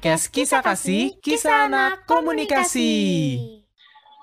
[0.00, 2.96] podcast Kisah Kasih, Kisah Anak Komunikasi.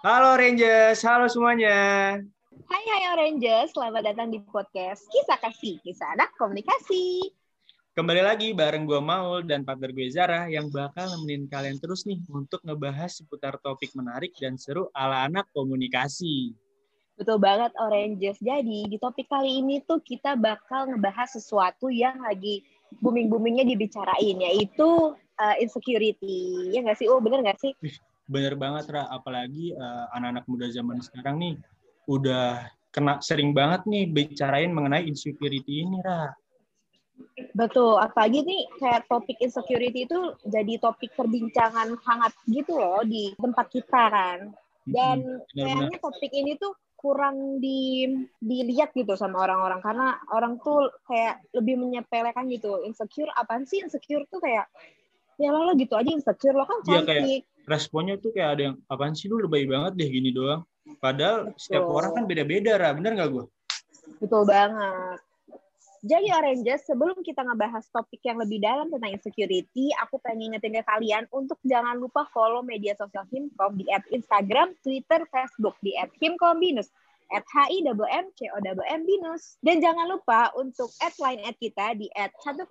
[0.01, 2.17] Halo Rangers, halo semuanya.
[2.65, 7.29] Hai hai Oranges, selamat datang di podcast Kisah Kasih, Kisah Anak Komunikasi.
[7.93, 12.25] Kembali lagi bareng gue Maul dan partner gue Zara yang bakal nemenin kalian terus nih
[12.33, 16.57] untuk ngebahas seputar topik menarik dan seru ala anak komunikasi.
[17.21, 18.41] Betul banget Oranges.
[18.41, 22.65] Jadi di topik kali ini tuh kita bakal ngebahas sesuatu yang lagi
[22.97, 26.69] booming-boomingnya dibicarain, yaitu uh, insecurity.
[26.73, 27.07] Ya nggak sih?
[27.07, 27.73] Oh bener nggak sih?
[28.27, 29.07] Bener banget, Ra.
[29.07, 31.53] Apalagi uh, anak-anak muda zaman sekarang nih
[32.09, 36.33] udah kena sering banget nih bicarain mengenai insecurity ini, Ra.
[37.57, 43.65] Betul, apalagi nih kayak topik insecurity itu jadi topik perbincangan hangat gitu loh di tempat
[43.73, 44.39] kita kan.
[44.87, 48.09] Dan Hmm, kayaknya topik ini tuh kurang di
[48.41, 54.25] dilihat gitu sama orang-orang karena orang tuh kayak lebih menyepelekan gitu insecure apaan sih insecure
[54.33, 54.65] tuh kayak
[55.37, 58.61] ya lo, lo gitu aja insecure lo kan Iya, kayak- cantik Responnya tuh kayak ada
[58.71, 60.63] yang, apaan sih lu lebay banget deh gini doang.
[61.03, 61.97] Padahal setiap Betul.
[61.99, 62.95] orang kan beda-beda, Ra.
[62.95, 63.45] Bener nggak gue?
[64.23, 65.19] betul banget
[66.05, 70.83] jadi Oranges, sebelum kita ngebahas topik yang lebih dalam tentang insecurity, aku pengen ingetin ke
[70.85, 76.13] kalian untuk jangan lupa follow media sosial Himkom di at Instagram, Twitter, Facebook di at
[76.21, 76.87] Himkombinus,
[77.31, 79.59] at HI-M-M-C-O-M Binus.
[79.59, 82.67] Dan jangan lupa untuk add line at kita di at 101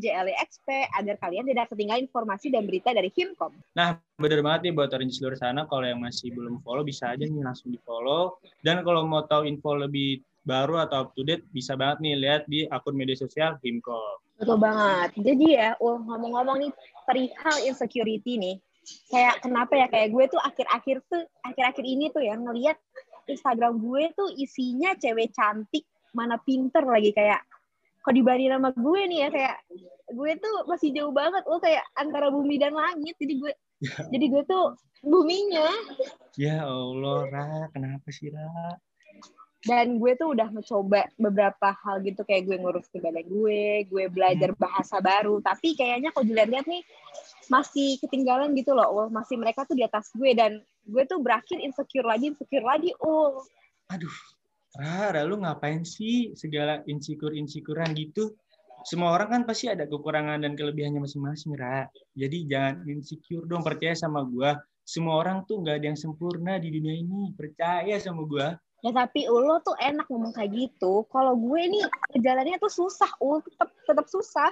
[0.00, 3.52] JLEXP agar kalian tidak ketinggalan informasi dan berita dari Himkom.
[3.76, 5.68] Nah, bener banget nih buat orang di seluruh sana.
[5.68, 8.40] Kalau yang masih belum follow, bisa aja nih langsung di follow.
[8.64, 12.42] Dan kalau mau tahu info lebih baru atau up to date, bisa banget nih lihat
[12.50, 14.18] di akun media sosial Himkom.
[14.40, 15.14] Betul banget.
[15.22, 16.72] Jadi ya, uh, ngomong-ngomong nih
[17.06, 18.56] perihal insecurity nih,
[19.06, 22.78] kayak kenapa ya kayak gue tuh akhir-akhir tuh akhir-akhir ini tuh ya ngelihat
[23.28, 27.40] Instagram gue tuh isinya cewek cantik, mana pinter lagi kayak
[28.02, 29.56] kok dibanding sama gue nih ya kayak
[30.10, 33.52] gue tuh masih jauh banget lo kayak antara bumi dan langit jadi gue
[34.10, 34.74] jadi gue tuh
[35.06, 35.70] buminya
[36.34, 37.68] Ya Allah, Ra.
[37.70, 38.74] Kenapa sih, Ra?
[39.62, 44.04] dan gue tuh udah mencoba beberapa hal gitu kayak gue ngurus ke badan gue, gue
[44.10, 46.82] belajar bahasa baru, tapi kayaknya kalau dilihat-lihat nih
[47.52, 51.60] masih ketinggalan gitu loh, oh, masih mereka tuh di atas gue dan gue tuh berakhir
[51.60, 53.44] insecure lagi, insecure lagi, oh
[53.92, 54.16] Aduh,
[54.80, 58.32] Ra, Ra, lu ngapain sih segala insecure-insecurean gitu?
[58.88, 61.84] Semua orang kan pasti ada kekurangan dan kelebihannya masing-masing, Ra.
[62.16, 64.56] Jadi jangan insecure dong, percaya sama gua.
[64.88, 67.36] Semua orang tuh nggak ada yang sempurna di dunia ini.
[67.36, 68.56] Percaya sama gua.
[68.82, 71.86] ya tapi lo tuh enak ngomong kayak gitu, kalau gue nih
[72.18, 74.50] jalannya tuh susah, ul tetap tetap susah.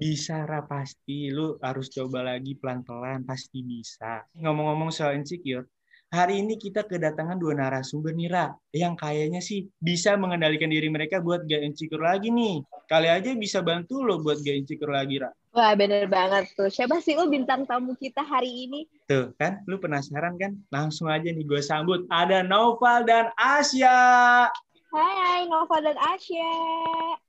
[0.00, 1.28] Bisa, Ra, pasti.
[1.28, 4.24] Lu harus coba lagi pelan-pelan, pasti bisa.
[4.32, 5.68] Ngomong-ngomong soal insecure,
[6.08, 11.20] hari ini kita kedatangan dua narasumber nih, Ra, yang kayaknya sih bisa mengendalikan diri mereka
[11.20, 12.64] buat gak insecure lagi nih.
[12.88, 15.28] Kali aja bisa bantu lo buat gak insecure lagi, Ra.
[15.52, 16.72] Wah bener banget tuh.
[16.72, 18.88] Siapa sih lo bintang tamu kita hari ini?
[19.04, 20.56] Tuh kan, lu penasaran kan?
[20.72, 22.08] Langsung aja nih gue sambut.
[22.08, 24.48] Ada Noval dan Asya.
[24.96, 26.52] Hai Nova dan Asya.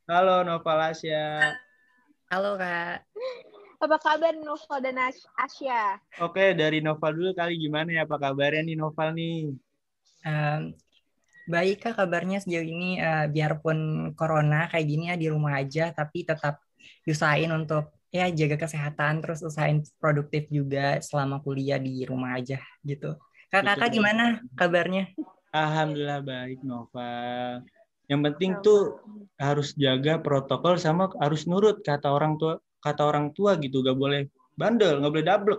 [0.08, 1.52] Halo Noval Asya.
[2.32, 3.04] Halo Kak.
[3.84, 6.00] Apa kabar Nova dan As- Asya?
[6.24, 8.02] Oke, dari Noval dulu kali gimana ya?
[8.08, 9.52] Apa kabarnya nih Noval nih?
[10.24, 10.62] Em,
[11.52, 13.78] baik Kak kabarnya sejauh ini eh, biarpun
[14.16, 16.64] corona kayak gini ya di rumah aja tapi tetap
[17.04, 23.20] usahain untuk ya jaga kesehatan terus usahain produktif juga selama kuliah di rumah aja gitu.
[23.52, 23.96] Kak-kakak Betul.
[24.00, 24.24] gimana
[24.56, 25.04] kabarnya?
[25.52, 27.68] Alhamdulillah baik Noval.
[28.12, 29.00] Yang penting tuh
[29.40, 33.80] harus jaga protokol sama harus nurut kata orang tua kata orang tua gitu.
[33.80, 34.28] Gak boleh
[34.60, 35.58] bandel, gak boleh double.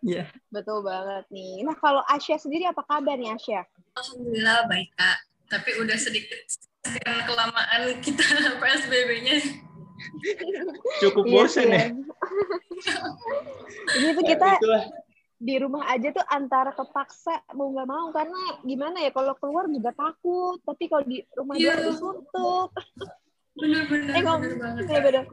[0.00, 0.24] Iya.
[0.48, 1.62] Betul banget nih.
[1.68, 3.68] Nah kalau Asya sendiri apa kabar nih Asya?
[4.00, 5.18] Alhamdulillah baik kak.
[5.48, 6.40] Tapi udah sedikit
[6.84, 8.24] karena kelamaan kita
[8.64, 9.36] PSBB-nya.
[11.04, 11.86] Cukup Iya bosen sih, ya.
[13.98, 14.84] Ini tuh Ya, kita itulah.
[15.38, 19.90] Di rumah aja tuh antara kepaksa mau nggak mau karena gimana ya kalau keluar juga
[19.92, 21.72] takut tapi kalau di rumah Iya.
[21.72, 22.68] doang disuntuk
[23.54, 24.82] Bener-bener eh ngom bener banget.
[24.84, 25.24] iya, bener.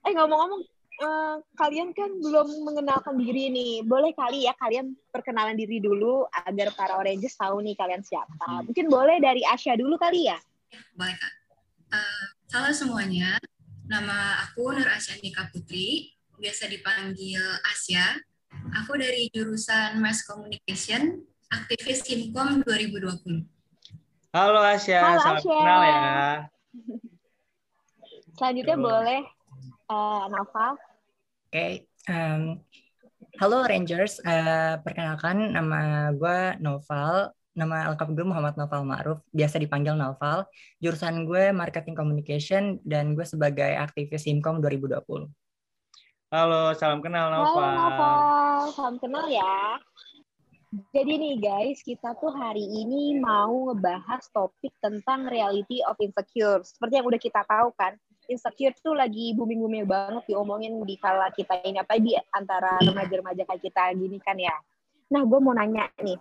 [0.00, 0.62] eh ngomong-ngomong
[0.98, 6.68] eh, kalian kan belum mengenalkan diri nih boleh kali ya kalian perkenalan diri dulu agar
[6.74, 10.36] para oranges tahu nih kalian siapa mungkin boleh dari Asya dulu kali ya
[10.92, 11.32] Baik kak.
[11.88, 13.40] Eh, halo semuanya.
[13.86, 16.12] Nama aku Nur Asyanika Putri.
[16.36, 18.20] Biasa dipanggil Asya.
[18.52, 23.44] Aku dari jurusan Mass Communication, aktivis Himkom 2020.
[24.28, 25.56] Halo Asya, Halo, salam Asya.
[25.56, 26.00] kenal ya.
[28.38, 28.86] selanjutnya Coba.
[28.86, 29.20] boleh
[29.88, 30.72] eh, Naval
[31.48, 31.66] Oke.
[32.06, 32.42] em,
[33.36, 35.80] halo Rangers, Eh, perkenalkan nama
[36.12, 37.32] gue Noval.
[37.52, 40.46] Nama lengkap gue Muhammad Noval Ma'ruf, biasa dipanggil Noval.
[40.78, 45.02] Jurusan gue Marketing Communication dan gue sebagai aktivis Himkom 2020.
[46.28, 48.12] Halo, salam kenal Halo Nova.
[48.76, 49.80] Salam kenal ya.
[50.92, 56.60] Jadi nih guys, kita tuh hari ini mau ngebahas topik tentang reality of insecure.
[56.60, 57.96] Seperti yang udah kita tahu kan,
[58.28, 63.64] insecure tuh lagi booming-booming banget diomongin di kala kita ini, apa di antara remaja-remaja kayak
[63.64, 64.52] kita gini kan ya.
[65.08, 66.20] Nah, gue mau nanya nih,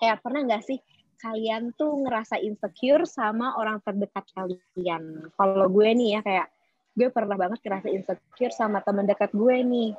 [0.00, 0.80] kayak pernah nggak sih
[1.20, 5.28] kalian tuh ngerasa insecure sama orang terdekat kalian?
[5.36, 6.55] Kalau gue nih ya kayak
[6.96, 9.90] gue pernah banget ngerasa insecure sama teman dekat gue nih.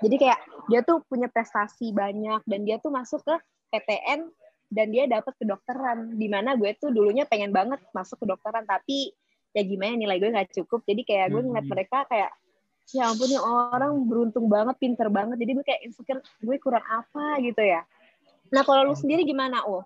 [0.00, 3.34] Jadi kayak dia tuh punya prestasi banyak dan dia tuh masuk ke
[3.70, 4.26] PTN
[4.72, 6.16] dan dia dapat kedokteran.
[6.16, 9.12] Di mana gue tuh dulunya pengen banget masuk kedokteran tapi
[9.54, 10.82] ya gimana nilai gue nggak cukup.
[10.82, 11.72] Jadi kayak gue ngeliat Hmm.
[11.76, 12.32] mereka kayak
[12.90, 15.36] ya ampun nih orang beruntung banget, pinter banget.
[15.38, 17.84] Jadi gue kayak insecure gue kurang apa gitu ya.
[18.50, 19.84] Nah kalau lu sendiri gimana, Oh?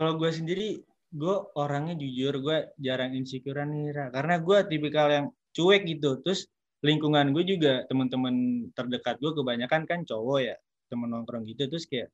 [0.00, 0.80] Kalau gue sendiri,
[1.12, 4.06] gue orangnya jujur, gue jarang insecurean nih, Ra.
[4.08, 5.26] Karena gue tipikal yang
[5.56, 6.20] cuek gitu.
[6.22, 6.46] Terus
[6.80, 10.56] lingkungan gue juga, teman-teman terdekat gue kebanyakan kan cowok ya,
[10.88, 11.68] temen nongkrong gitu.
[11.68, 12.08] Terus kayak,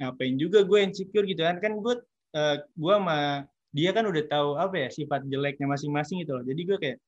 [0.00, 1.58] ngapain juga gue insecure gitu kan.
[1.62, 1.94] Kan gue,
[2.36, 6.44] eh, gue sama dia kan udah tahu apa ya, sifat jeleknya masing-masing gitu loh.
[6.44, 6.98] Jadi gue kayak,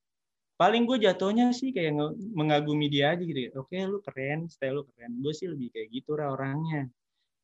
[0.55, 1.99] paling gue jatuhnya sih kayak
[2.33, 3.51] mengagumi dia aja gitu.
[3.59, 5.19] Oke, lu keren, style lu keren.
[5.19, 6.87] Gue sih lebih kayak gitu, Ra, orangnya.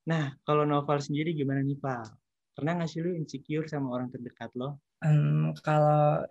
[0.06, 2.16] Nah, kalau Noval sendiri gimana nih, Pak?
[2.56, 4.78] Pernah nggak sih lu insecure sama orang terdekat lo?
[5.02, 6.24] Em, kalau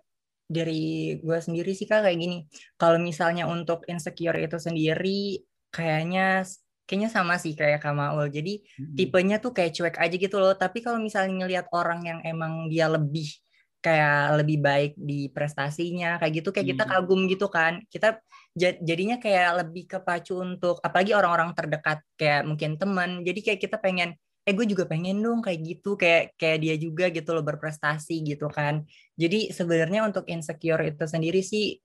[0.50, 2.42] dari gue sendiri sih kak kayak gini.
[2.74, 5.38] Kalau misalnya untuk insecure itu sendiri,
[5.70, 6.42] kayaknya
[6.90, 8.26] kayaknya sama sih kayak Kak Maul.
[8.34, 8.66] Jadi
[8.98, 10.58] tipenya tuh kayak cuek aja gitu loh.
[10.58, 13.30] Tapi kalau misalnya ngelihat orang yang emang dia lebih
[13.78, 16.92] kayak lebih baik di prestasinya kayak gitu kayak kita Hmm.
[16.98, 17.78] kagum gitu kan.
[17.86, 18.18] Kita
[18.58, 23.22] ja- jadinya kayak lebih kepacu untuk apalagi orang-orang terdekat kayak mungkin teman.
[23.22, 27.12] Jadi kayak kita pengen eh gue juga pengen dong kayak gitu kayak kayak dia juga
[27.12, 28.84] gitu loh berprestasi gitu kan.
[29.14, 31.76] Jadi sebenarnya untuk insecure itu sendiri sih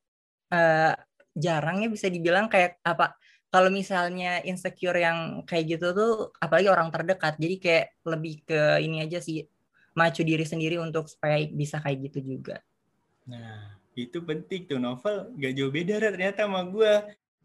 [0.51, 0.93] eh,
[1.35, 3.19] jarangnya bisa dibilang kayak apa
[3.51, 9.03] kalau misalnya insecure yang kayak gitu tuh apalagi orang terdekat jadi kayak lebih ke ini
[9.03, 9.43] aja sih
[9.95, 12.63] macu diri sendiri untuk supaya bisa kayak gitu juga
[13.25, 16.93] Nah, itu penting tuh novel gak jauh beda ternyata sama gue.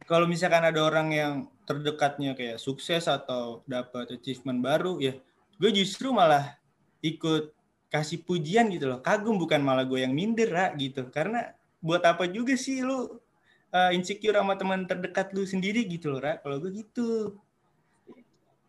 [0.04, 1.32] Kalau misalkan ada orang yang
[1.70, 5.14] terdekatnya kayak sukses atau dapat achievement baru, ya
[5.62, 6.58] gue justru malah
[6.98, 7.54] ikut
[7.86, 8.98] kasih pujian gitu loh.
[8.98, 11.06] Kagum bukan malah gue yang minder Ra, gitu.
[11.14, 13.18] Karena buat apa juga sih lu
[13.70, 16.42] uh, insecure sama teman terdekat lu sendiri gitu loh, Ra.
[16.42, 17.38] Kalau gue gitu.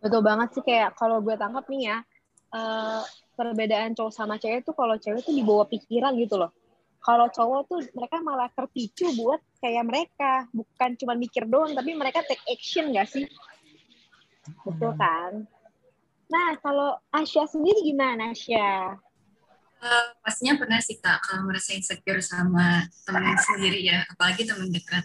[0.01, 1.97] Betul banget sih kayak kalau gue tangkap nih ya,
[2.57, 3.01] eh,
[3.37, 6.49] perbedaan cowok sama cewek tuh kalau cewek tuh dibawa pikiran gitu loh.
[7.01, 12.21] Kalau cowok tuh mereka malah terpicu buat kayak mereka, bukan cuma mikir doang, tapi mereka
[12.21, 13.25] take action gak sih?
[14.61, 15.49] Betul kan?
[16.29, 18.95] Nah, kalau Asya sendiri gimana, Asya?
[19.81, 25.01] Eh, pastinya pernah sih kak kalau merasa insecure sama temen sendiri ya, apalagi temen dekat.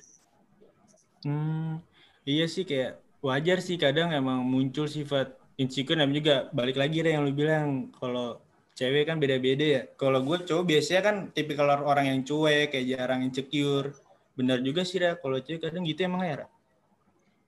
[1.24, 1.80] Hmm,
[2.28, 7.08] iya sih kayak wajar sih kadang emang muncul sifat insecure namanya juga balik lagi deh
[7.16, 8.44] yang lu bilang kalau
[8.76, 9.82] cewek kan beda-beda ya.
[9.96, 13.96] Kalau gue cowok biasanya kan tipikal orang yang cuek kayak jarang insecure.
[14.36, 16.46] Benar juga sih Ra, kalau cewek kadang gitu emang ya Ra?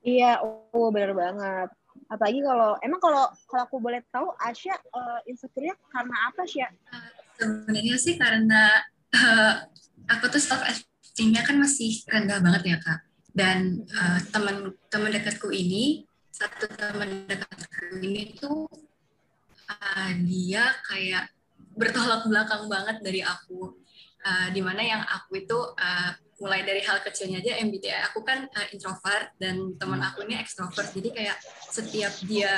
[0.01, 0.41] Iya,
[0.73, 1.69] oh bener banget.
[2.09, 6.69] Apalagi kalau, emang kalau kalau aku boleh tahu, Asya eh, insecure-nya karena apa, Asya?
[7.37, 8.81] Sebenarnya sih karena
[9.13, 9.55] eh,
[10.09, 13.05] aku tuh self esteem-nya kan masih rendah banget ya kak.
[13.37, 18.88] Dan eh, teman teman dekatku ini satu teman dekatku ini tuh
[19.69, 21.31] eh, dia kayak
[21.79, 23.77] bertolak belakang banget dari aku.
[24.19, 28.47] Eh, di mana yang aku itu eh, mulai dari hal kecilnya aja MBTI aku kan
[28.47, 31.37] eh, introvert dan teman aku ini ekstrovert jadi kayak
[31.71, 32.55] setiap dia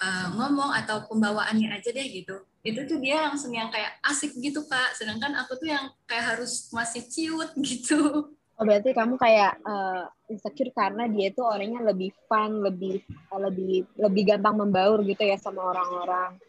[0.00, 4.64] eh, ngomong atau pembawaannya aja deh gitu itu tuh dia langsung yang kayak asik gitu
[4.64, 10.04] kak sedangkan aku tuh yang kayak harus masih ciut gitu Oh, berarti kamu kayak eh,
[10.34, 15.38] insecure karena dia itu orangnya lebih fun, lebih eh, lebih lebih gampang membaur gitu ya
[15.38, 16.42] sama orang-orang.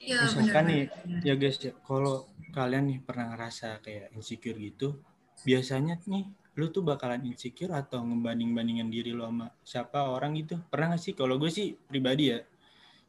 [0.00, 0.82] Iya Misalkan nih,
[1.20, 2.24] ya guys ya, kalau
[2.56, 4.98] kalian nih pernah ngerasa kayak insecure gitu,
[5.44, 6.24] biasanya nih
[6.58, 10.58] lu tuh bakalan insecure atau ngebanding-bandingin diri lu sama siapa orang gitu.
[10.72, 11.12] Pernah gak sih?
[11.14, 12.40] Kalau gue sih pribadi ya,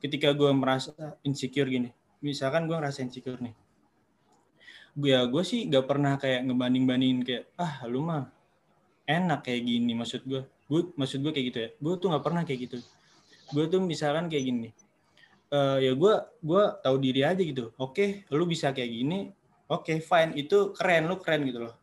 [0.03, 0.93] ketika gue merasa
[1.24, 1.89] insecure gini,
[2.21, 3.55] misalkan gue ngerasa insecure nih,
[5.00, 8.27] gue ya gue sih gak pernah kayak ngebanding-bandingin kayak ah lu mah
[9.09, 12.41] enak kayak gini maksud gue gue maksud gue kayak gitu ya gue tuh nggak pernah
[12.45, 12.77] kayak gitu
[13.50, 14.69] gue tuh misalkan kayak gini
[15.50, 16.13] eh ya gue
[16.46, 17.74] gue tahu diri aja gitu.
[17.82, 19.20] Oke lu bisa kayak gini
[19.70, 21.75] oke fine itu keren lu keren gitu loh.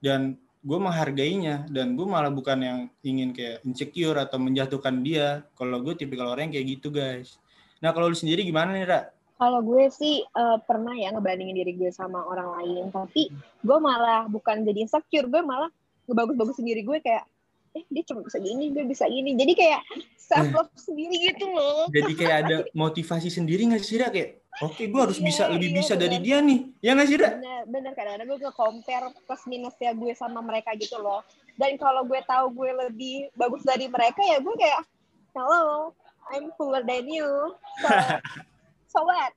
[0.00, 5.44] Dan gue menghargainya dan gue malah bukan yang ingin kayak insecure atau menjatuhkan dia.
[5.56, 7.36] Kalau gue tipikal orang yang kayak gitu guys.
[7.84, 9.00] Nah kalau lu sendiri gimana nih Ra?
[9.34, 13.28] Kalau gue sih eh, pernah ya ngebandingin diri gue sama orang lain, tapi
[13.60, 15.68] gue malah bukan jadi insecure, gue malah
[16.08, 17.28] ngebagus-bagus sendiri gue kayak
[17.74, 19.80] eh dia cuma bisa gini gue bisa gini jadi kayak
[20.14, 23.98] self love sendiri gitu loh Jadi kayak ada motivasi sendiri nggak sih?
[23.98, 26.24] Kayak, oke gue harus Iya, bisa lebih iya, bisa dari bener.
[26.24, 26.58] dia nih.
[26.80, 27.28] Ya nggak sih, Ra?
[27.34, 31.20] bener bener kadang-kadang gue nge-compare plus minusnya gue sama mereka gitu loh
[31.56, 34.80] dan kalau gue tahu gue lebih bagus dari mereka ya gue kayak
[35.32, 35.90] hello
[36.30, 37.26] I'm cooler than you
[37.82, 37.88] so,
[38.92, 39.32] so what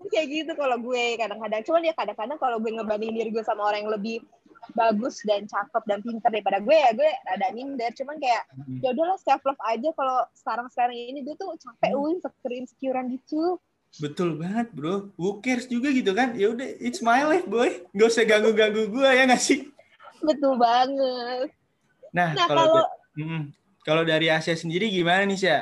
[0.12, 3.84] kayak gitu kalau gue kadang-kadang cuman ya kadang-kadang kalau gue ngebandingin diri gue sama orang
[3.86, 4.16] yang lebih
[4.74, 8.42] bagus dan cakep dan pinter daripada gue ya gue ada minder cuman kayak
[8.80, 12.02] ya udahlah self love aja kalau sekarang sekarang ini gue tuh capek Hmm.
[12.02, 13.60] uin insecure insecurean gitu
[13.96, 15.08] Betul banget, bro.
[15.16, 16.36] Who cares juga gitu kan?
[16.36, 17.80] Ya udah, it's my life, boy.
[17.96, 19.72] Gak usah ganggu-ganggu gue ya nggak sih?
[20.20, 21.48] betul banget
[22.12, 22.84] Nah, nah kalau kalau
[23.16, 23.42] Mm-mm.
[23.84, 25.58] kalau dari Asia sendiri gimana nih, Sya?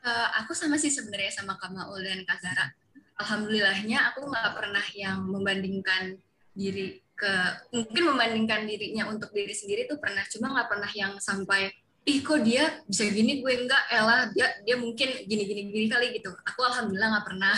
[0.00, 2.72] Eh, aku sama sih sebenarnya sama Kak Maul dan Kak Zara.
[3.16, 6.16] Alhamdulillahnya aku nggak pernah yang membandingkan
[6.52, 7.32] diri ke
[7.74, 11.74] mungkin membandingkan dirinya untuk diri sendiri tuh pernah cuma nggak pernah yang sampai
[12.08, 13.44] ih kok dia bisa gini?
[13.44, 16.32] Gue enggak elah dia dia mungkin gini gini gini kali gitu.
[16.46, 17.56] Aku alhamdulillah nggak pernah.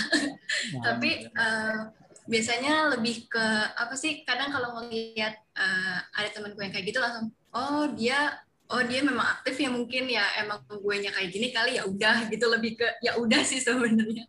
[0.87, 1.79] Tapi eh,
[2.27, 3.47] biasanya lebih ke
[3.79, 8.83] apa sih kadang kalau ngelihat eh, ada temanku yang kayak gitu langsung oh dia oh
[8.83, 12.45] dia memang aktif ya mungkin ya emang gue nya kayak gini kali ya udah gitu.
[12.51, 14.27] Lebih ke ya udah sih sebenarnya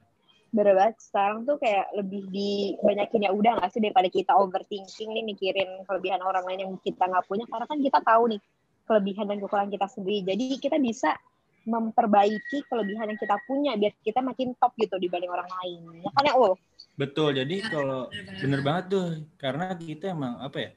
[0.51, 0.95] bener banget.
[0.99, 6.19] Sekarang tuh kayak lebih dibanyakin ya udah nggak sih daripada kita overthinking nih mikirin kelebihan
[6.21, 7.47] orang lain yang kita nggak punya.
[7.47, 8.39] Karena kan kita tahu nih
[8.85, 10.19] kelebihan dan kekurangan kita sendiri.
[10.27, 11.15] Jadi kita bisa
[11.61, 16.03] memperbaiki kelebihan yang kita punya biar kita makin top gitu dibanding orang lain.
[16.03, 16.57] Ya kan ya oh
[16.99, 17.33] Betul.
[17.39, 18.09] Jadi Ya, kalau
[18.41, 19.07] bener banget tuh,
[19.41, 20.69] karena kita emang apa ya?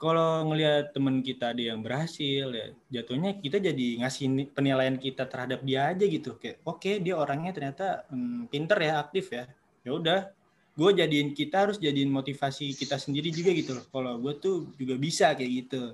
[0.00, 5.28] Kalau ngelihat temen kita ada yang berhasil ya, jatuhnya kita jadi ngasih ni- penilaian kita
[5.28, 6.40] terhadap dia aja gitu.
[6.40, 9.44] Kayak oke dia orangnya ternyata hmm, pinter ya, aktif ya.
[9.84, 10.20] Ya udah,
[10.72, 13.84] gue jadiin kita harus jadiin motivasi kita sendiri juga gitu loh.
[13.92, 15.92] Kalau gue tuh juga bisa kayak gitu.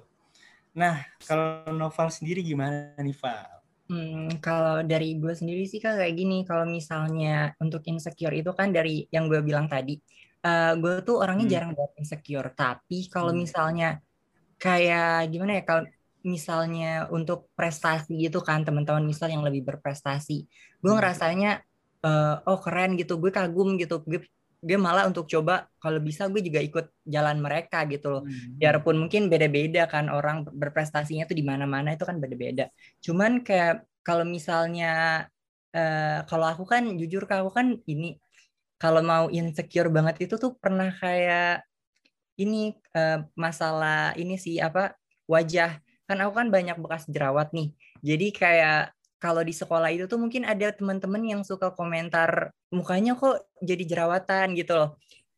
[0.79, 3.59] Nah, kalau Noval sendiri gimana nih, Val?
[3.87, 8.71] Hmm, kalau dari gue sendiri sih kan kayak gini, kalau misalnya untuk insecure itu kan
[8.71, 9.99] dari yang gue bilang tadi,
[10.47, 11.59] eh gue tuh orangnya Hmm.
[11.59, 13.43] jarang banget insecure, tapi kalau Hmm.
[13.43, 13.87] misalnya
[14.63, 15.83] kayak gimana ya, kalau
[16.35, 16.87] misalnya
[17.17, 20.33] untuk prestasi gitu kan, teman-teman misal yang lebih berprestasi,
[20.83, 20.97] gue Hmm.
[20.97, 21.49] ngerasanya
[22.07, 24.21] eh, oh keren gitu, gue kagum gitu, gue
[24.67, 28.23] gue malah untuk coba kalau bisa gue juga ikut jalan mereka gitu loh
[28.59, 32.65] biarpun mungkin beda-beda kan orang berprestasinya tuh di mana-mana itu kan beda-beda.
[33.05, 34.87] Cuman kayak kalau misalnya
[35.77, 38.07] eh, kalau aku kan jujur kalau aku kan ini
[38.77, 41.65] kalau mau insecure banget itu tuh pernah kayak
[42.37, 44.93] ini eh, masalah ini sih apa
[45.25, 47.75] wajah kan aku kan banyak bekas jerawat nih.
[47.99, 53.49] Jadi kayak kalau di sekolah itu tuh mungkin ada teman-teman yang suka komentar mukanya kok
[53.59, 54.91] jadi jerawatan gitu loh.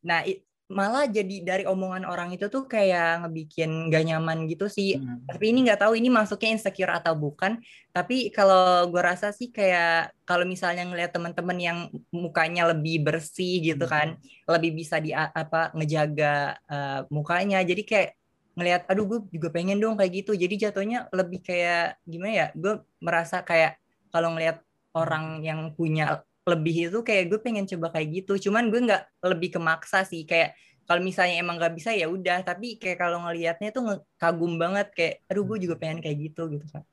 [0.05, 0.21] Nah,
[0.69, 5.01] malah jadi dari omongan orang itu tuh kayak ngebikin gak nyaman gitu sih.
[5.01, 5.25] Hmm.
[5.25, 7.57] Tapi ini nggak tahu ini masuknya insecure atau bukan.
[7.89, 11.77] Tapi kalau gue rasa sih kayak kalau misalnya ngelihat teman-teman yang
[12.13, 17.65] mukanya lebih bersih gitu kan, lebih bisa di apa ngejaga eh, mukanya.
[17.65, 18.09] Jadi kayak
[18.53, 20.37] ngelihat, aduh gue juga pengen dong kayak gitu.
[20.37, 22.47] Jadi jatuhnya lebih kayak gimana ya?
[22.53, 23.81] Gue merasa kayak
[24.13, 24.61] kalau ngelihat
[24.93, 28.49] orang yang punya lebih itu kayak gue pengen coba kayak gitu.
[28.49, 30.55] Cuman gue nggak lebih kemaksa sih kayak
[30.87, 32.41] kalau misalnya emang nggak bisa ya udah.
[32.41, 33.83] Tapi kayak kalau ngelihatnya tuh
[34.15, 36.83] kagum banget kayak, aduh gue juga pengen kayak gitu gitu kan.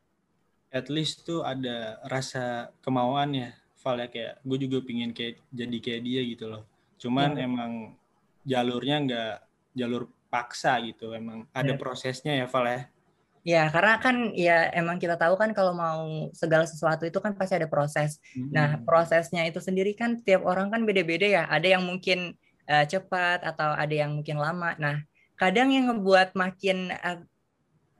[0.68, 3.50] at least tuh ada rasa kemauan ya
[3.80, 6.66] Val ya kayak gue juga pingin kayak jadi kayak dia gitu loh
[7.00, 7.46] cuman Iya.
[7.48, 7.72] emang
[8.44, 9.34] jalurnya nggak
[9.72, 11.80] jalur paksa gitu emang ada Iya.
[11.80, 12.82] prosesnya ya Val ya
[13.46, 16.02] Ya karena kan ya emang kita tahu kan kalau mau
[16.34, 18.18] segala sesuatu itu kan pasti ada proses.
[18.34, 18.82] Nah, Hmm.
[18.82, 21.42] prosesnya itu sendiri kan tiap orang kan beda-beda ya.
[21.46, 22.34] Ada yang mungkin
[22.66, 24.74] eh, cepat atau ada yang mungkin lama.
[24.82, 24.98] Nah,
[25.38, 27.22] kadang yang ngebuat makin eh,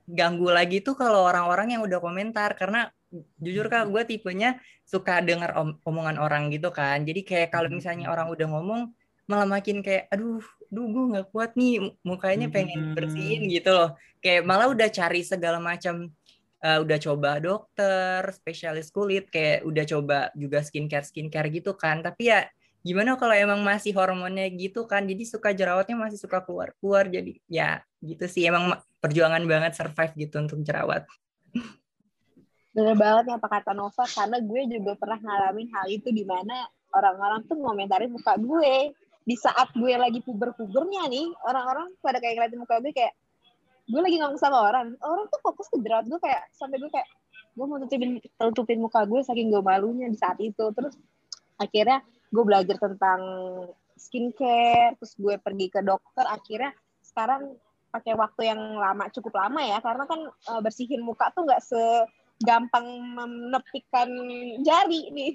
[0.07, 2.91] ganggu lagi tuh kalau orang-orang yang udah komentar karena
[3.39, 7.07] jujur kak gue tipenya suka denger om- omongan orang gitu kan.
[7.07, 8.81] Jadi kayak kalau misalnya orang udah ngomong
[9.27, 10.39] malah makin kayak aduh,
[10.71, 13.93] duh gue nggak kuat nih mukanya pengen bersihin gitu loh.
[14.23, 16.07] Kayak malah udah cari segala macam
[16.63, 21.99] eh, udah coba dokter, spesialis kulit, kayak udah coba juga skincare skincare gitu kan.
[21.99, 22.47] Tapi ya
[22.81, 27.11] gimana kalau emang masih hormonnya gitu kan, jadi suka jerawatnya masih suka keluar keluar.
[27.11, 31.03] Jadi ya gitu sih emang ma- perjuangan banget survive gitu untuk jerawat.
[32.71, 37.41] Bener banget apa kata Nova, karena gue juga pernah ngalamin hal itu di mana orang-orang
[37.49, 38.93] tuh ngomentarin muka gue.
[39.27, 43.11] Di saat gue lagi puber-pubernya nih, orang-orang pada kayak ngeliatin muka gue kayak,
[43.91, 47.07] gue lagi ngomong sama orang, orang tuh fokus ke jerawat gue kayak, sampai gue kayak,
[47.59, 50.71] gue mau tutupin, tutupin muka gue saking gue malunya di saat itu.
[50.71, 50.95] Terus
[51.59, 51.99] akhirnya
[52.31, 53.21] gue belajar tentang
[53.99, 56.71] skincare, terus gue pergi ke dokter, akhirnya
[57.03, 57.59] sekarang
[57.91, 60.19] pakai waktu yang lama cukup lama ya karena kan
[60.53, 61.63] uh, bersihin muka tuh nggak
[62.37, 62.85] segampang
[63.17, 64.09] menepikan
[64.61, 65.33] jari nih.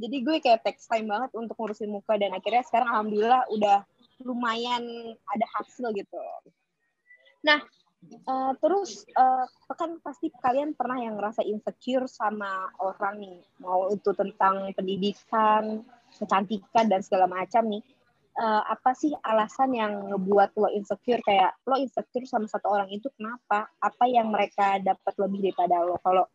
[0.00, 3.84] Jadi gue kayak text time banget untuk ngurusin muka dan akhirnya sekarang alhamdulillah udah
[4.24, 4.82] lumayan
[5.28, 6.16] ada hasil gitu.
[7.44, 7.60] Nah
[8.24, 9.44] uh, terus uh,
[9.76, 13.38] kan pasti kalian pernah yang ngerasa insecure sama orang nih.
[13.60, 15.84] Mau itu tentang pendidikan
[16.16, 17.84] kecantikan dan segala macam nih
[18.38, 21.22] uh, apa sih alasan yang ngebuat lo insecure?
[21.26, 23.66] Kayak lo insecure sama satu orang itu kenapa?
[23.82, 25.98] Apa yang mereka dapat lebih daripada lo?
[26.04, 26.28] Kalau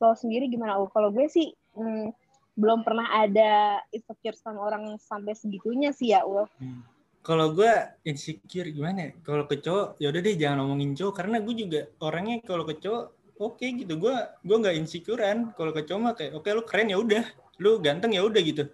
[0.00, 0.80] lo sendiri gimana?
[0.80, 2.12] Lo kalau gue sih hmm,
[2.56, 6.84] belum pernah ada insecure sama orang sampai segitunya sih ya lo hmm.
[7.24, 7.72] kalau gue
[8.04, 9.10] insecure gimana ya?
[9.24, 11.14] kalau ke cowok ya udah deh jangan ngomongin cowok.
[11.16, 13.04] Karena gue juga orangnya kalau ke cowok
[13.40, 13.94] oke okay, gitu.
[13.96, 15.38] Gue gue nggak insecurean.
[15.54, 17.24] Kalau ke cowok mah kayak oke okay, lu keren ya udah.
[17.62, 18.64] Lu ganteng ya udah gitu.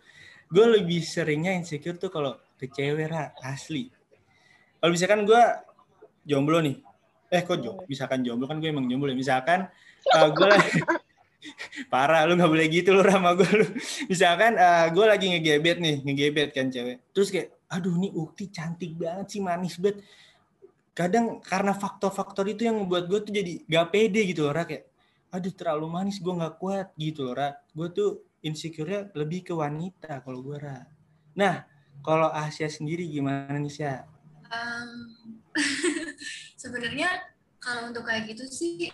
[0.49, 3.88] Gue lebih seringnya insecure tuh kalau ke cewek ra, asli
[4.83, 5.43] kalau misalkan gue
[6.27, 6.77] jomblo nih
[7.31, 9.71] eh kok jomblo misalkan jomblo kan gue emang jomblo ya misalkan
[10.12, 10.50] uh, eh, gue
[11.93, 13.67] parah lu nggak boleh gitu lu sama gue lu
[14.11, 18.97] misalkan uh, gue lagi ngegebet nih ngegebet kan cewek terus kayak aduh nih Ukti cantik
[18.97, 20.03] banget sih manis banget
[20.97, 24.67] kadang karena faktor-faktor itu yang membuat gue tuh jadi gak pede gitu loh Ra.
[24.67, 24.91] kayak
[25.31, 27.55] aduh terlalu manis gue nggak kuat gitu loh Ra.
[27.55, 28.11] gue tuh
[28.43, 30.83] insecure-nya lebih ke wanita kalau gue Ra.
[31.38, 31.62] nah
[32.02, 33.95] kalau Asia sendiri gimana nih Sya?
[34.49, 35.12] Um,
[36.62, 37.09] sebenarnya
[37.59, 38.88] kalau untuk kayak gitu sih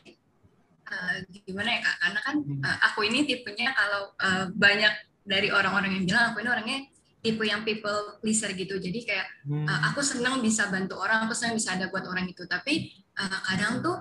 [0.89, 1.97] uh, gimana ya kak?
[2.01, 4.93] Karena kan uh, aku ini tipenya kalau uh, banyak
[5.25, 6.79] dari orang-orang yang bilang aku ini orangnya
[7.25, 8.77] tipe yang people pleaser gitu.
[8.77, 9.65] Jadi kayak hmm.
[9.65, 12.45] uh, aku senang bisa bantu orang, aku senang bisa ada buat orang itu.
[12.45, 13.97] Tapi uh, kadang tuh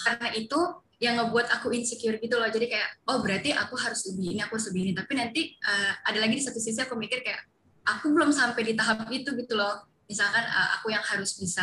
[0.00, 0.60] karena itu
[0.96, 2.48] yang ngebuat aku insecure gitu loh.
[2.48, 4.92] Jadi kayak oh berarti aku harus lebih ini, aku harus lebih ini.
[4.96, 7.44] Tapi nanti uh, ada lagi di satu sisi aku mikir kayak
[7.86, 9.86] aku belum sampai di tahap itu gitu loh.
[10.10, 11.62] Misalkan uh, aku yang harus bisa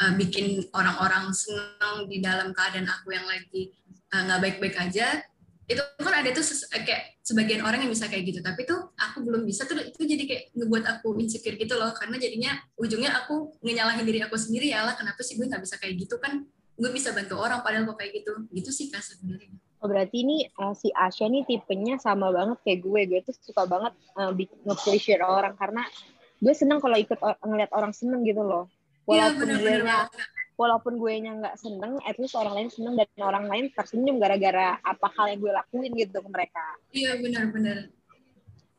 [0.00, 3.72] uh, bikin orang-orang senang di dalam keadaan aku yang lagi
[4.12, 5.20] eh, nggak uh, baik-baik aja
[5.62, 8.44] itu kan ada tuh kayak sebagian orang yang bisa kayak gitu.
[8.44, 11.96] Tapi tuh aku belum bisa tuh itu jadi kayak ngebuat aku insecure gitu loh.
[11.96, 15.80] Karena jadinya ujungnya aku ngenyalahin diri aku sendiri ya lah kenapa sih gue nggak bisa
[15.80, 16.20] kayak gitu?
[16.20, 16.44] Kan
[16.76, 18.32] gue bisa bantu orang padahal kok kayak gitu.
[18.52, 22.86] Gitu sih kak sebenarnya Oh berarti ini uh, si Asya nih tipenya sama banget kayak
[22.86, 23.00] gue.
[23.10, 25.82] Gue tuh suka banget uh, nge-pleasure orang karena
[26.38, 28.70] gue seneng kalau ikut or ngeliat orang seneng gitu loh.
[29.10, 29.98] Iya, walaupun ya, gue nya
[30.54, 34.78] walaupun gue nya nggak seneng, at least orang lain seneng dan orang lain tersenyum gara-gara
[34.86, 36.64] apa hal yang gue lakuin gitu ke mereka.
[36.94, 37.90] Iya benar-benar.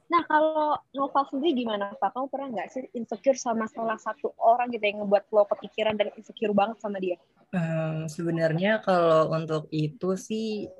[0.07, 2.15] Nah kalau Nova sendiri gimana Pak?
[2.15, 6.15] Kamu pernah nggak sih insecure sama salah satu orang gitu yang ngebuat lo kepikiran dan
[6.15, 7.19] insecure banget sama dia?
[7.51, 10.71] Um, sebenarnya kalau untuk itu sih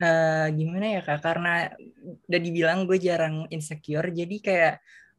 [0.00, 1.70] uh, gimana ya Kak, karena
[2.26, 4.74] udah dibilang gue jarang insecure, jadi kayak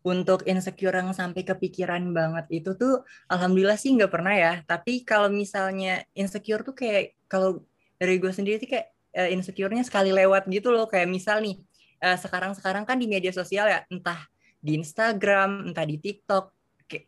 [0.07, 4.53] untuk insecure yang sampai kepikiran banget itu tuh alhamdulillah sih nggak pernah ya.
[4.63, 7.67] Tapi kalau misalnya insecure tuh kayak kalau
[7.99, 8.87] dari gue sendiri sih kayak
[9.19, 10.87] uh, insecure-nya sekali lewat gitu loh.
[10.87, 11.59] Kayak misal nih
[11.99, 14.21] uh, sekarang-sekarang kan di media sosial ya entah
[14.63, 16.45] di Instagram, entah di TikTok,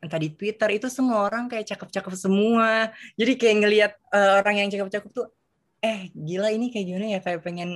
[0.03, 2.91] entah di Twitter itu semua orang kayak cakep-cakep semua.
[3.15, 5.31] Jadi kayak ngelihat uh, orang yang cakep-cakep tuh
[5.79, 7.69] eh gila ini kayak gimana ya kayak pengen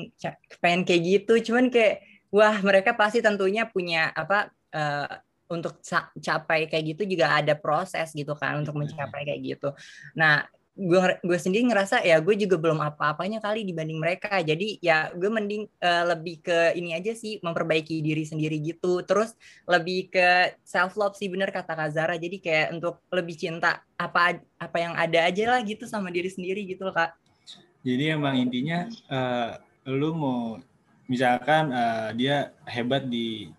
[0.59, 1.33] pengen kayak gitu.
[1.51, 5.07] Cuman kayak wah mereka pasti tentunya punya apa uh,
[5.51, 5.79] untuk
[6.17, 9.69] capai kayak gitu juga ada proses gitu kan untuk mencapai kayak gitu.
[10.17, 14.41] Nah gue gue sendiri ngerasa ya gue juga belum apa-apanya kali dibanding mereka.
[14.41, 19.05] Jadi ya gue mending uh, lebih ke ini aja sih memperbaiki diri sendiri gitu.
[19.05, 19.37] Terus
[19.69, 24.77] lebih ke self love sih bener kata Kazara jadi kayak untuk lebih cinta apa apa
[24.81, 27.13] yang ada aja lah gitu sama diri sendiri gitu loh kak
[27.84, 29.60] jadi emang intinya uh,
[29.91, 30.56] lu mau
[31.12, 33.52] misalkan uh, dia hebat di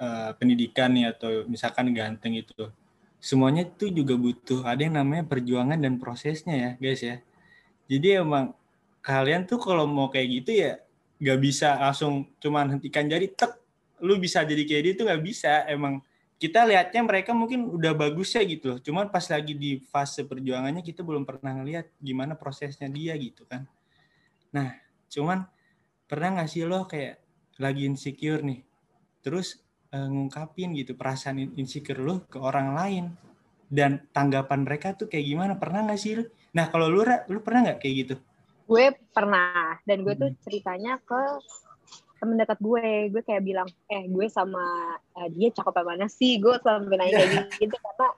[0.00, 2.72] uh, pendidikan nih atau misalkan ganteng itu.
[3.20, 7.20] Semuanya itu juga butuh ada yang namanya perjuangan dan prosesnya ya, guys ya.
[7.90, 8.56] Jadi emang
[9.04, 10.80] kalian tuh kalau mau kayak gitu ya
[11.18, 13.58] nggak bisa langsung cuman hentikan jari tek
[13.98, 15.98] lu bisa jadi kayak dia itu nggak bisa emang
[16.38, 21.02] kita lihatnya mereka mungkin udah bagus ya gitu Cuman pas lagi di fase perjuangannya kita
[21.02, 23.66] belum pernah ngelihat gimana prosesnya dia gitu kan.
[24.54, 24.78] Nah,
[25.10, 25.44] cuman
[26.06, 27.20] pernah nggak sih lo kayak
[27.58, 28.62] lagi insecure nih,
[29.20, 33.04] terus uh, ngungkapin gitu perasaan insecure lo ke orang lain
[33.68, 35.52] dan tanggapan mereka tuh kayak gimana?
[35.58, 36.24] Pernah nggak sih lo?
[36.54, 38.14] Nah, kalau lu, lu pernah nggak kayak gitu?
[38.64, 41.20] Gue pernah dan gue tuh ceritanya ke
[42.18, 43.10] temen dekat gue.
[43.14, 44.62] Gue kayak bilang eh gue sama
[45.16, 46.38] uh, dia cakep apa mana sih?
[46.42, 48.08] Gue sampai nanya kayak gitu karena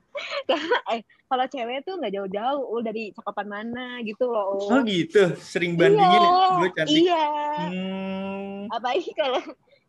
[0.49, 4.83] karena eh kalau cewek tuh nggak jauh-jauh oh, dari cakepan mana gitu loh oh.
[4.83, 5.37] Gitu?
[5.39, 7.03] Sering bandingin ya, iya, gue cantik.
[7.05, 7.25] iya.
[7.71, 8.59] Hmm.
[8.73, 9.43] apalagi kalau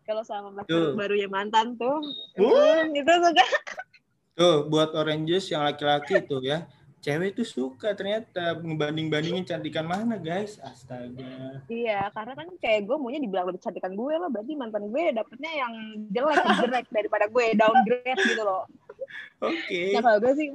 [0.05, 1.99] kalau sama mas baru yang mantan tuh.
[2.35, 2.87] Uh.
[2.91, 3.45] gitu suka.
[4.35, 6.67] Tuh buat oranges yang laki-laki tuh ya
[7.01, 13.17] cewek tuh suka ternyata ngebanding-bandingin cantikan mana guys astaga Iya, karena kan kayak gue maunya
[13.17, 15.73] dibilang lebih cantikan gue lah, berarti mantan gue dapetnya yang
[16.13, 18.69] jelek jelek daripada gue downgrade gitu loh.
[19.41, 20.47] oke Nah kalau gue sih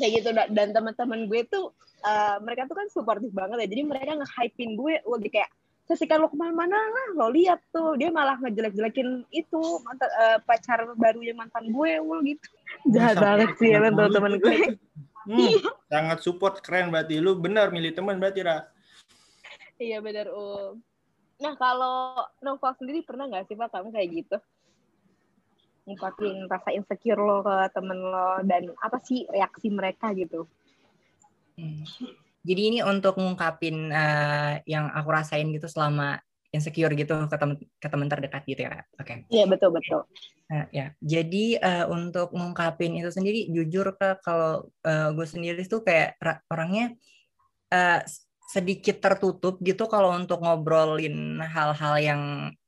[0.00, 1.70] kayak gitu da- dan teman-teman gue tuh
[2.04, 5.50] eh, mereka tuh kan suportif banget ya, jadi mereka nge-hypein gue, lagi kayak
[5.84, 10.80] Jessica lo ke mana-mana lah, lo lihat tuh dia malah ngejelek-jelekin itu mantan eh, pacar
[10.96, 12.48] barunya mantan gue, wul gitu.
[12.88, 14.80] Jahat banget sih emang mulut teman tuh gue.
[15.24, 15.56] Hmm,
[15.92, 18.68] sangat support keren berarti lu benar milih teman berarti Ra.
[19.80, 20.78] Iya benar um.
[21.42, 24.36] Nah kalau Noval sendiri pernah nggak sih pak kamu kayak gitu?
[25.84, 30.48] Ngungkapin rasa insecure lo ke temen lo dan apa sih reaksi mereka gitu?
[31.58, 31.84] Hmm.
[32.44, 36.20] Jadi ini untuk ngungkapin eh, yang aku rasain gitu selama
[36.54, 38.86] insecure gitu ke temen ke teman terdekat gitu ya.
[38.94, 39.26] Oke.
[39.26, 40.06] Iya betul betul.
[40.46, 40.94] Nah, ya.
[41.02, 46.42] Jadi eh, untuk ngungkapin itu sendiri jujur Kak kalau eh, gue sendiri tuh kayak ra-
[46.46, 46.94] orangnya
[47.74, 48.22] eh, s-
[48.54, 52.20] sedikit tertutup gitu kalau untuk ngobrolin hal-hal yang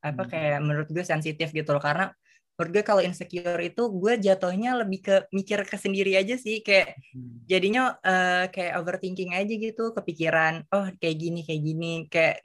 [0.03, 0.31] apa Hmm.
[0.33, 2.11] kayak menurut gue sensitif gitu loh karena
[2.57, 6.97] menurut gue kalau insecure itu gue jatuhnya lebih ke mikir ke sendiri aja sih kayak
[7.45, 12.37] jadinya eh, kayak overthinking aja gitu kepikiran oh kayak gini kayak gini kayak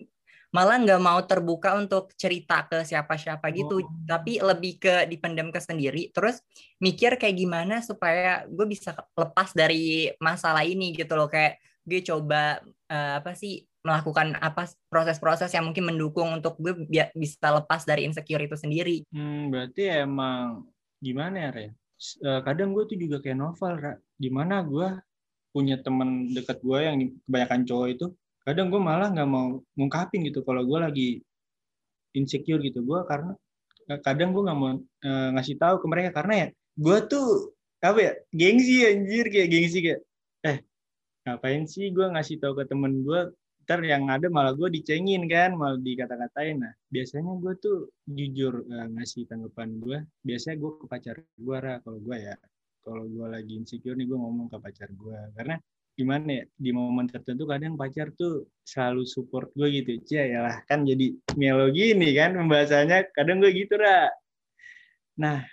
[0.51, 3.87] malah nggak mau terbuka untuk cerita ke siapa-siapa gitu Oh.
[4.03, 6.43] tapi lebih ke dipendam ke sendiri terus
[6.77, 11.55] mikir kayak gimana supaya gue bisa lepas dari masalah ini gitu loh kayak
[11.87, 17.49] gue coba eh, apa sih melakukan apa proses-proses yang mungkin mendukung untuk gue bi- bisa
[17.49, 20.69] lepas dari insecure itu sendiri Hmm, berarti emang
[21.01, 21.65] gimana ya, Re?
[22.21, 23.93] Eh, kadang gue tuh juga kayak novel, Ra.
[24.17, 24.85] Di mana gue
[25.49, 28.05] punya temen deket gue yang kebanyakan cowok itu,
[28.47, 31.09] kadang gue malah nggak mau ngungkapin gitu kalau gue lagi
[32.17, 32.81] insecure gitu.
[32.83, 33.31] Gue karena
[33.89, 36.09] eh, kadang gue nggak mau eh, ngasih tahu ke mereka.
[36.21, 37.27] Karena ya gue tuh
[37.81, 40.01] apa ya gengsi anjir kayak gengsi kayak
[40.45, 40.57] eh
[41.25, 43.19] ngapain sih gue ngasih tahu ke temen gue
[43.65, 46.65] ntar yang ada malah gue dicengin kan malah dikata-katain.
[46.65, 47.77] Nah biasanya gue tuh
[48.09, 51.77] jujur eh, ngasih tanggapan gue biasanya gue ke pacar gue ra.
[51.85, 52.35] Kalau gue ya
[52.81, 55.55] kalau gue lagi insecure nih gue ngomong ke pacar gue karena
[55.95, 59.91] gimana ya di momen tertentu kadang pacar tuh selalu support gue gitu.
[60.07, 63.11] Cia ya lah kan jadi melo gini kan pembahasannya.
[63.13, 64.09] Kadang gue gitu ra.
[65.19, 65.43] Nah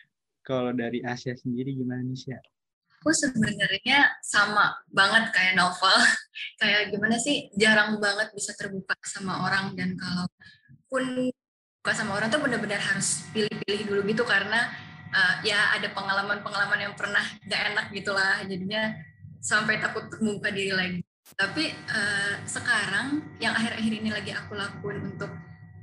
[0.41, 2.33] kalau dari Asia sendiri gimana nih sih
[2.99, 5.95] Aku sebenarnya sama banget kayak novel.
[6.61, 9.79] kayak gimana sih jarang banget bisa terbuka sama orang.
[9.79, 10.27] Dan kalau
[10.91, 11.31] pun
[11.79, 14.27] buka sama orang tuh benar-benar harus pilih-pilih dulu gitu.
[14.27, 14.67] Karena
[15.15, 18.99] uh, ya ada pengalaman-pengalaman yang pernah gak enak gitulah jadinya
[19.39, 21.01] sampai takut membuka diri lagi.
[21.37, 25.29] Tapi uh, sekarang yang akhir-akhir ini lagi aku lakuin untuk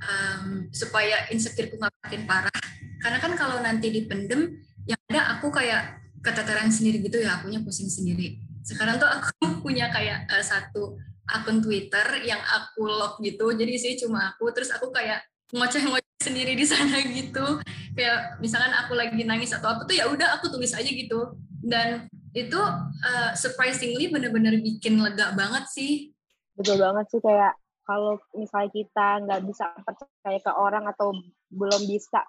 [0.02, 2.62] um, supaya insecureku nggak makin parah.
[2.98, 7.86] Karena kan kalau nanti dipendem, yang ada aku kayak keteteran sendiri gitu ya, akunya pusing
[7.86, 8.42] sendiri.
[8.66, 13.98] Sekarang tuh aku punya kayak uh, satu akun Twitter yang aku lock gitu, jadi sih
[13.98, 17.62] cuma aku, terus aku kayak ngoceh-ngoceh sendiri di sana gitu.
[17.94, 21.38] Kayak misalkan aku lagi nangis atau apa tuh ya udah aku tulis aja gitu.
[21.66, 22.60] Dan itu
[23.00, 26.12] uh, surprisingly bener-bener bikin lega banget sih.
[26.52, 27.56] Betul banget sih kayak
[27.88, 31.16] kalau misalnya kita nggak bisa percaya ke orang atau
[31.48, 32.20] belum bisa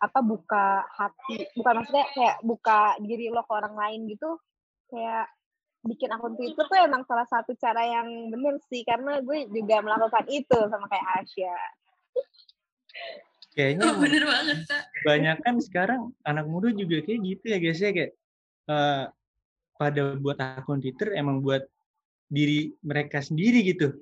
[0.00, 4.40] apa buka hati bukan maksudnya kayak buka diri lo ke orang lain gitu
[4.88, 5.28] kayak
[5.84, 10.24] bikin akun Twitter tuh emang salah satu cara yang bener sih karena gue juga melakukan
[10.32, 11.52] itu sama kayak Asia
[13.52, 14.82] kayaknya Oh, bener banget kak.
[15.04, 18.12] banyak kan sekarang anak muda juga kayak gitu ya guys ya kayak
[18.72, 19.04] eh,
[19.80, 21.64] pada buat akun Twitter emang buat
[22.28, 23.96] diri mereka sendiri gitu.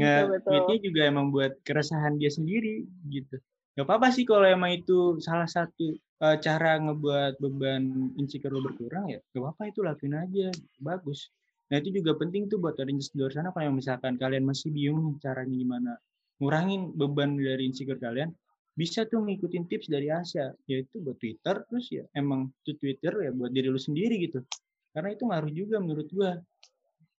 [0.00, 0.48] Nggak Betul, betul.
[0.48, 3.36] tweetnya juga emang buat keresahan dia sendiri gitu.
[3.76, 9.06] Gak apa-apa sih kalau emang itu salah satu eh, cara ngebuat beban insecure lo berkurang
[9.06, 10.48] ya gak apa-apa itu lakuin aja
[10.80, 11.30] bagus.
[11.68, 15.20] Nah itu juga penting tuh buat audiens di luar sana kalau misalkan kalian masih bingung
[15.20, 15.92] caranya gimana
[16.38, 18.30] ngurangin beban dari insecure kalian
[18.78, 23.30] bisa tuh ngikutin tips dari Asia yaitu buat Twitter terus ya emang tuh Twitter ya
[23.34, 24.46] buat diri lu sendiri gitu
[24.92, 26.40] karena itu ngaruh juga menurut gua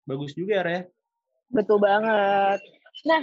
[0.09, 0.83] bagus juga ya.
[1.53, 2.61] Betul banget.
[3.05, 3.23] Nah,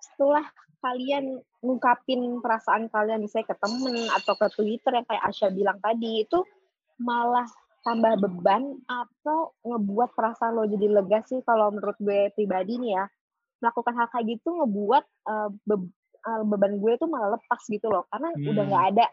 [0.00, 0.44] setelah
[0.80, 6.24] kalian ngungkapin perasaan kalian misalnya ke temen atau ke Twitter yang kayak Asya bilang tadi,
[6.24, 6.44] itu
[7.00, 7.48] malah
[7.84, 13.04] tambah beban atau ngebuat perasaan lo jadi lega sih kalau menurut gue pribadi nih ya.
[13.64, 15.92] Melakukan hal kayak gitu ngebuat uh, be-
[16.28, 18.04] uh, beban gue tuh malah lepas gitu loh.
[18.12, 18.46] Karena Hmm.
[18.52, 19.06] udah nggak ada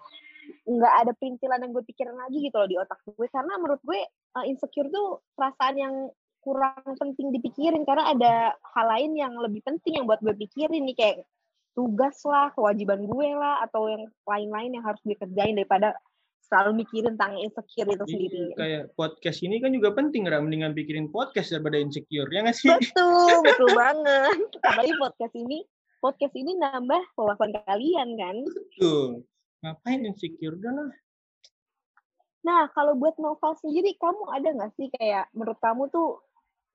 [0.63, 3.27] nggak ada perintilan yang gue pikirin lagi gitu loh di otak gue.
[3.29, 3.99] Karena menurut gue
[4.38, 5.95] uh, insecure tuh perasaan yang
[6.43, 8.34] kurang penting dipikirin karena ada
[8.75, 11.17] hal lain yang lebih penting yang buat gue pikirin nih kayak
[11.73, 15.95] tugas lah, kewajiban gue lah atau yang lain-lain yang harus gue kerjain daripada
[16.43, 18.41] selalu mikirin tentang insecure itu Iya, sendiri.
[18.60, 20.38] kayak podcast ini kan juga penting, Ra.
[20.38, 22.69] Mendingan pikirin podcast daripada insecure, ya nggak sih?
[22.69, 24.38] Betul, betul banget.
[24.62, 25.65] Apalagi podcast ini,
[25.97, 28.36] podcast ini nambah wawasan kalian kan.
[28.45, 29.25] Betul.
[29.63, 30.60] Ngapain insecure?
[30.60, 30.91] Udah lah.
[32.43, 36.19] Nah, kalau buat Nova sendiri, kamu ada nggak sih kayak menurut kamu tuh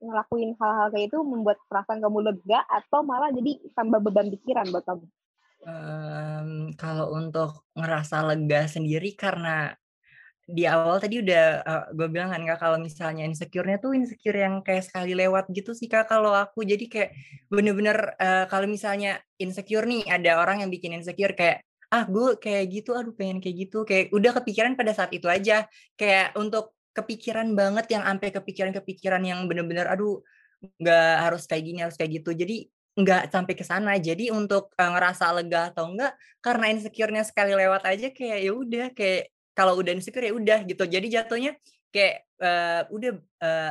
[0.01, 4.81] ngelakuin hal-hal kayak itu membuat perasaan kamu lega atau malah jadi tambah beban pikiran buat
[4.89, 5.05] kamu?
[5.69, 9.75] Em, kalau untuk ngerasa lega sendiri karena
[10.49, 11.61] di awal tadi udah
[11.93, 15.85] gue bilang kan kak kalau misalnya insecure-nya tuh insecure yang kayak sekali lewat gitu sih
[15.85, 17.11] kak kalau aku jadi kayak
[17.53, 22.65] bener-bener eh, kalau misalnya insecure nih ada orang yang bikin insecure kayak ah gue kayak
[22.69, 23.83] gitu aduh pengen kayak gitu.
[23.85, 25.65] Kayak udah kepikiran pada saat itu aja.
[25.97, 30.21] Kayak untuk kepikiran banget yang sampai kepikiran-kepikiran yang bener-bener aduh
[30.81, 32.31] nggak harus kayak gini harus kayak gitu.
[32.35, 33.97] Jadi nggak sampai ke sana.
[33.97, 38.87] Jadi untuk eh, ngerasa lega atau enggak karena insecure-nya sekali lewat aja kayak ya udah
[38.93, 40.83] kayak kalau udah insecure ya udah gitu.
[40.85, 41.51] Jadi jatuhnya
[41.89, 43.11] kayak eh, udah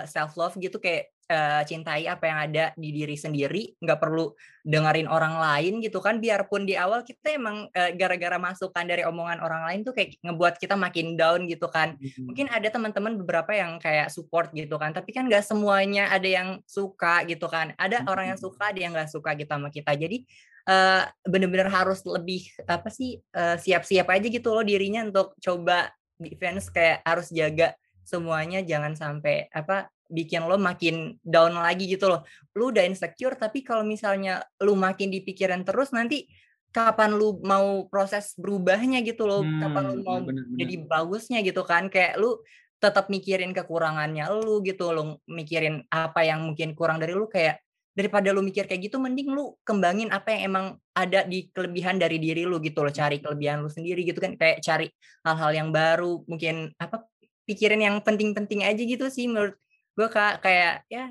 [0.09, 4.33] self love gitu kayak eh, cintai apa yang ada di diri sendiri nggak perlu
[4.65, 6.19] dengerin orang lain gitu kan.
[6.19, 10.57] Biarpun di awal kita emang eh, gara-gara masukan dari omongan orang lain tuh kayak ngebuat
[10.57, 11.95] kita makin down gitu kan.
[12.17, 16.49] Mungkin ada teman-teman beberapa yang kayak support gitu kan tapi kan nggak semuanya ada yang
[16.65, 17.77] suka gitu kan.
[17.77, 19.93] Ada orang yang suka ada yang nggak suka gitu sama kita.
[19.95, 20.25] Jadi
[20.69, 26.69] eh, bener-bener harus lebih apa sih eh, siap-siap aja gitu loh dirinya untuk coba defense
[26.69, 32.25] kayak harus jaga semuanya jangan sampai apa bikin lo makin down lagi gitu loh.
[32.57, 36.25] Lu udah insecure tapi kalau misalnya lu makin dipikirin terus nanti
[36.69, 40.57] kapan lu mau proses berubahnya gitu loh kapan lu Hmm, mau bener-bener.
[40.59, 41.89] jadi bagusnya gitu kan.
[41.93, 42.41] Kayak lu
[42.79, 47.29] tetap mikirin kekurangannya lu gitu lu mikirin apa yang mungkin kurang dari lu.
[47.29, 47.61] Kayak
[47.99, 52.17] daripada lu mikir kayak gitu mending lu kembangin apa yang emang ada di kelebihan dari
[52.23, 52.93] diri lu gitu loh.
[52.95, 54.37] Cari kelebihan lu sendiri gitu kan.
[54.39, 54.87] Kayak cari
[55.27, 57.05] hal-hal yang baru mungkin apa
[57.49, 59.57] pikirin yang penting-penting aja gitu sih menurut
[59.99, 61.11] gue kak kayak ya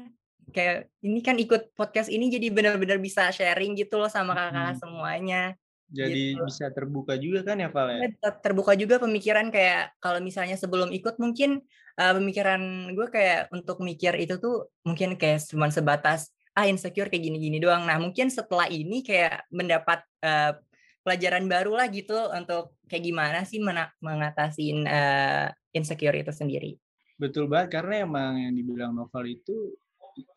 [0.56, 4.80] kayak ini kan ikut podcast ini jadi benar-benar bisa sharing gitu loh sama kakak Hmm.
[4.80, 5.44] semuanya
[5.88, 6.44] Jadi gitu.
[6.44, 8.12] bisa terbuka juga kan ya, Val ya?
[8.20, 11.64] Ter- terbuka juga pemikiran kayak kalau misalnya sebelum ikut mungkin
[11.96, 17.32] uh, pemikiran gue kayak untuk mikir itu tuh mungkin kayak cuma sebatas ah insecure kayak
[17.32, 17.88] gini-gini doang.
[17.88, 20.60] Nah mungkin setelah ini kayak mendapat uh,
[21.08, 23.64] pelajaran baru lah gitu untuk kayak gimana sih
[24.04, 26.76] mengatasin uh, insecure itu sendiri.
[27.18, 29.74] Betul banget karena emang yang dibilang novel itu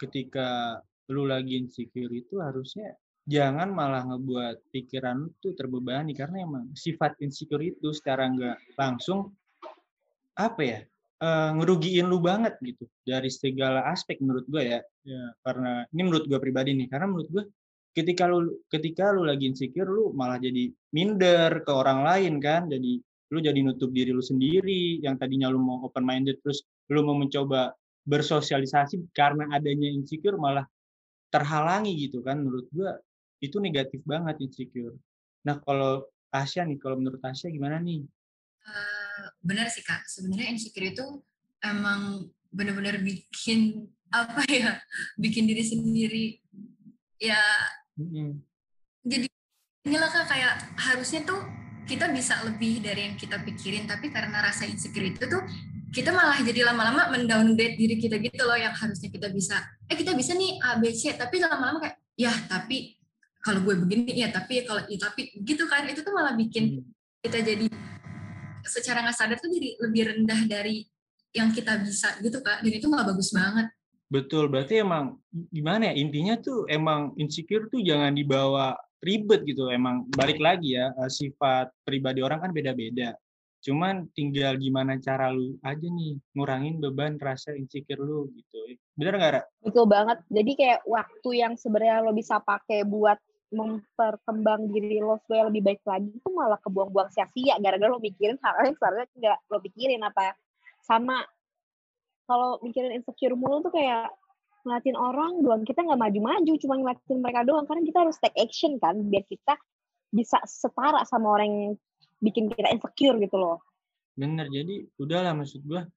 [0.01, 0.81] ketika
[1.13, 2.97] lu lagi insecure itu harusnya
[3.29, 9.29] jangan malah ngebuat pikiran lu tuh terbebani karena emang sifat insecure itu secara nggak langsung
[10.41, 10.81] apa ya
[11.21, 14.81] eh, ngerugiin lu banget gitu dari segala aspek menurut gue ya.
[15.05, 15.25] Ya.
[15.45, 17.45] Karena ini menurut gue pribadi nih karena menurut gue
[17.93, 23.03] ketika lu ketika lu lagi insecure lu malah jadi minder ke orang lain kan jadi
[23.31, 27.15] lu jadi nutup diri lu sendiri yang tadinya lu mau open minded terus lu mau
[27.15, 30.67] mencoba bersosialisasi karena adanya insecure malah
[31.31, 32.99] terhalangi gitu kan menurut gua
[33.41, 34.99] itu negatif banget insecure.
[35.47, 38.05] Nah kalau Tasya nih kalau menurut Tasya gimana nih?
[38.61, 41.07] Eh, benar sih kak sebenarnya insecure itu
[41.65, 44.75] emang benar-benar bikin apa ya
[45.17, 46.27] bikin diri sendiri
[47.23, 47.39] ya
[47.95, 48.43] Mm-mm.
[49.07, 49.31] jadi
[49.87, 51.41] inilah kak kayak harusnya tuh
[51.91, 55.43] kita bisa lebih dari yang kita pikirin tapi karena rasa insecure itu tuh
[55.91, 59.59] kita malah jadi lama-lama mendowngrade diri kita gitu loh yang harusnya kita bisa
[59.91, 63.01] eh kita bisa nih A B C tapi lama-lama kayak ya tapi
[63.41, 65.89] kalau gue begini ya tapi kalau ya tapi gitu kan.
[65.89, 66.85] Itu tuh malah bikin Hmm.
[67.21, 67.67] kita jadi
[68.65, 70.89] secara nggak sadar tuh jadi lebih rendah dari
[71.37, 72.61] yang kita bisa gitu kak.
[72.65, 73.73] Dan itu nggak bagus banget.
[74.11, 75.23] Betul, berarti emang
[75.53, 79.69] gimana ya intinya tuh emang insecure tuh jangan dibawa ribet gitu.
[79.73, 83.17] Emang balik lagi ya eh, sifat pribadi orang kan beda-beda.
[83.61, 88.57] Cuman tinggal gimana cara lu aja nih ngurangin beban rasa insecure lu gitu.
[88.97, 89.43] Bener nggak Ra?
[89.61, 90.25] Betul banget.
[90.33, 95.83] Jadi kayak waktu yang sebenarnya lo bisa pakai buat memperkembang diri lo supaya lebih baik
[95.83, 100.39] lagi itu malah kebuang-buang sia-sia gara-gara lo mikirin hal yang sebenarnya nggak lo pikirin apa
[100.87, 101.27] sama
[102.31, 104.15] kalau mikirin insecure mulu tuh kayak
[104.63, 108.77] ngeliatin orang doang kita nggak maju-maju cuma ngeliatin mereka doang karena kita harus take action
[108.79, 109.55] kan biar kita
[110.11, 111.73] bisa setara sama orang yang
[112.21, 113.63] bikin kita insecure gitu loh
[114.21, 115.89] Bener, jadi udahlah maksud gua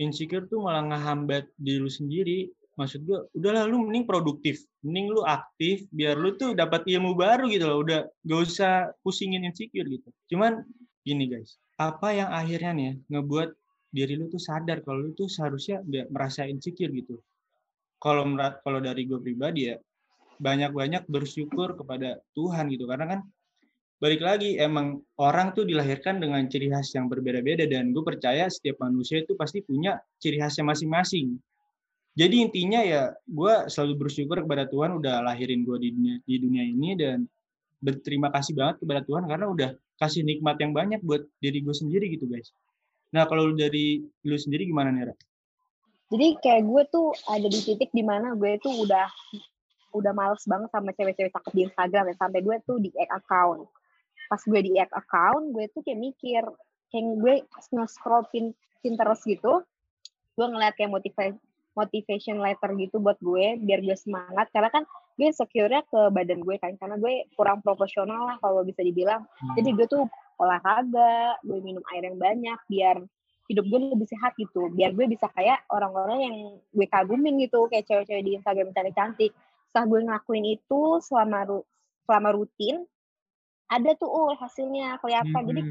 [0.00, 2.48] insecure tuh malah ngehambat diri lu sendiri.
[2.74, 7.46] Maksud gua udahlah lu mending produktif, mending lu aktif biar lu tuh dapat ilmu baru
[7.52, 7.84] gitu loh.
[7.84, 10.08] Udah gak usah pusingin insecure gitu.
[10.32, 10.64] Cuman
[11.04, 13.48] gini guys, apa yang akhirnya nih ya, ngebuat
[13.94, 17.20] diri lu tuh sadar kalau lu tuh seharusnya nggak merasa insecure gitu.
[18.04, 18.28] Kalau
[18.60, 19.80] kalau dari gue pribadi ya
[20.36, 23.20] banyak-banyak bersyukur kepada Tuhan gitu karena kan
[24.02, 28.76] balik lagi emang orang tuh dilahirkan dengan ciri khas yang berbeda-beda dan gue percaya setiap
[28.84, 31.40] manusia itu pasti punya ciri khasnya masing-masing.
[32.14, 36.62] Jadi intinya ya gue selalu bersyukur kepada Tuhan udah lahirin gue di dunia, di dunia
[36.62, 37.24] ini dan
[37.80, 42.12] berterima kasih banget kepada Tuhan karena udah kasih nikmat yang banyak buat diri gue sendiri
[42.12, 42.52] gitu guys.
[43.16, 45.14] Nah kalau dari lu sendiri gimana nih Ra?
[46.12, 49.08] Jadi kayak gue tuh ada di titik di mana gue tuh udah
[49.94, 52.14] udah males banget sama cewek-cewek cakep di Instagram ya.
[52.18, 53.64] Sampai gue tuh di account.
[54.28, 56.42] Pas gue di add account gue tuh kayak mikir
[56.92, 57.34] kayak gue
[57.74, 58.52] nge-scroll pin
[58.84, 59.64] Pinterest gitu
[60.34, 61.38] gue ngeliat kayak motivasi
[61.74, 64.50] motivation letter gitu buat gue biar gue semangat.
[64.52, 68.82] Karena kan gue secure-nya ke badan gue kan karena gue kurang proporsional lah kalau bisa
[68.82, 69.22] dibilang.
[69.38, 69.54] Hmm.
[69.58, 70.04] jadi gue tuh
[70.42, 72.96] olahraga gue minum air yang banyak biar
[73.50, 74.72] hidup gue lebih sehat gitu.
[74.72, 76.36] Biar gue bisa kayak orang-orang yang
[76.72, 79.32] gue kagumin gitu kayak cewek-cewek di Instagram cantik cantik
[79.68, 81.58] setelah gue ngelakuin itu selama ru
[82.06, 82.86] selama rutin
[83.68, 85.34] ada tuh oh hasilnya kelihatan.
[85.34, 85.48] Hmm.
[85.50, 85.62] jadi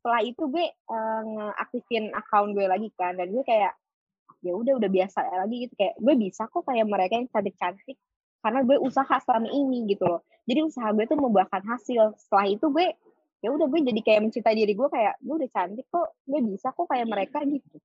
[0.00, 3.16] setelah itu gue uh, ngeaktifin account gue lagi kan.
[3.16, 3.72] Dan gue kayak
[4.44, 5.74] ya udah udah biasa lagi gitu.
[5.78, 7.96] Kayak gue bisa kok kayak mereka yang cantik cantik
[8.44, 10.20] karena gue usaha selama ini gitu loh.
[10.46, 12.14] Jadi usaha gue tuh membuahkan hasil.
[12.20, 12.86] Setelah itu gue
[13.46, 16.74] ya udah gue jadi kayak mencintai diri gue kayak gue udah cantik kok gue bisa
[16.74, 17.78] kok kayak mereka gitu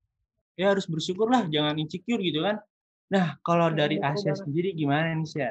[0.57, 2.57] ya harus bersyukur lah jangan insecure gitu kan
[3.13, 5.45] nah kalau ya, dari Asia sendiri gimana nih sih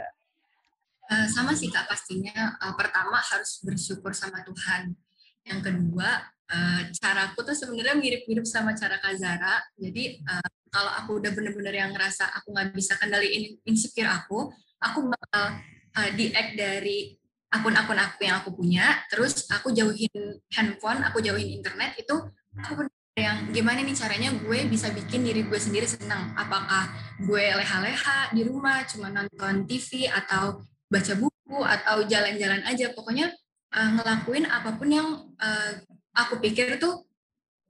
[1.11, 2.55] Uh, sama sih kak pastinya.
[2.63, 4.95] Uh, pertama harus bersyukur sama Tuhan.
[5.43, 6.23] Yang kedua,
[6.55, 9.59] uh, caraku tuh sebenarnya mirip-mirip sama cara Kak Zara.
[9.75, 15.11] Jadi uh, kalau aku udah bener-bener yang ngerasa aku nggak bisa kendaliin insecure aku, aku
[15.11, 15.59] bakal
[15.99, 17.20] uh, di-act dari
[17.51, 22.15] akun-akun aku yang aku punya, terus aku jauhin handphone, aku jauhin internet, itu
[22.63, 22.87] aku
[23.19, 26.31] yang gimana nih caranya gue bisa bikin diri gue sendiri senang.
[26.39, 26.89] Apakah
[27.21, 32.95] gue leha-leha di rumah, cuma nonton TV, atau baca buku atau jalan-jalan aja?
[32.95, 33.35] Pokoknya
[33.75, 35.73] uh, ngelakuin apa pun yang uh,
[36.15, 37.03] aku pikir tuh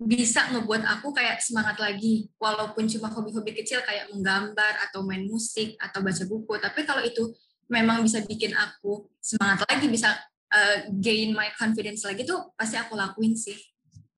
[0.00, 2.28] bisa ngebuat aku kayak semangat lagi.
[2.36, 6.52] Walaupun cuma hobi-hobi kecil kayak menggambar atau main musik atau baca buku.
[6.60, 7.32] Tapi kalau itu
[7.70, 10.18] memang bisa bikin aku semangat lagi bisa
[10.50, 13.56] uh, gain my confidence lagi tuh pasti aku lakuin sih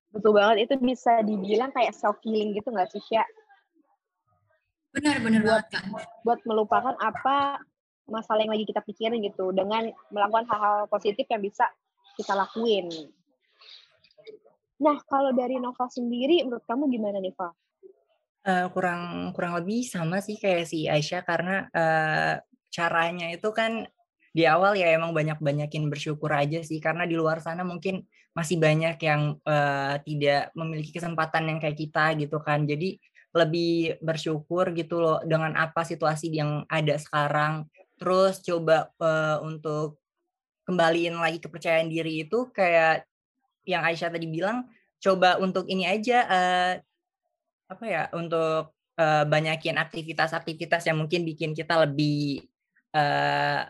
[0.09, 3.25] betul banget itu bisa dibilang kayak self healing gitu nggak sih Syah?
[4.93, 5.85] benar benar buat, banget kan
[6.21, 7.61] buat melupakan apa
[8.09, 11.65] masalah yang lagi kita pikirin gitu dengan melakukan hal-hal positif yang bisa
[12.13, 12.91] kita lakuin.
[14.83, 17.31] Nah, kalau dari Nova sendiri, menurut kamu gimana nih?
[18.43, 22.35] Uh, kurang kurang lebih sama sih kayak si Aisyah karena uh,
[22.73, 23.85] caranya itu kan
[24.33, 28.01] di awal ya emang banyak-banyakin bersyukur aja sih karena di luar sana mungkin
[28.33, 32.65] masih banyak yang uh, tidak memiliki kesempatan yang kayak kita gitu kan.
[32.65, 32.97] Jadi
[33.33, 37.65] lebih bersyukur gitu loh dengan apa situasi yang ada sekarang
[37.97, 40.01] terus coba uh, untuk
[40.69, 43.05] kembaliin lagi kepercayaan diri itu kayak
[43.65, 44.69] yang Aisyah tadi bilang
[45.01, 46.73] coba untuk ini aja uh,
[47.73, 52.45] apa ya untuk uh, banyakin aktivitas-aktivitas yang mungkin bikin kita lebih
[52.93, 53.61] uh,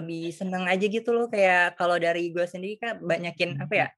[0.00, 3.88] lebih seneng aja gitu loh kayak kalau dari gue sendiri kan banyakin apa ya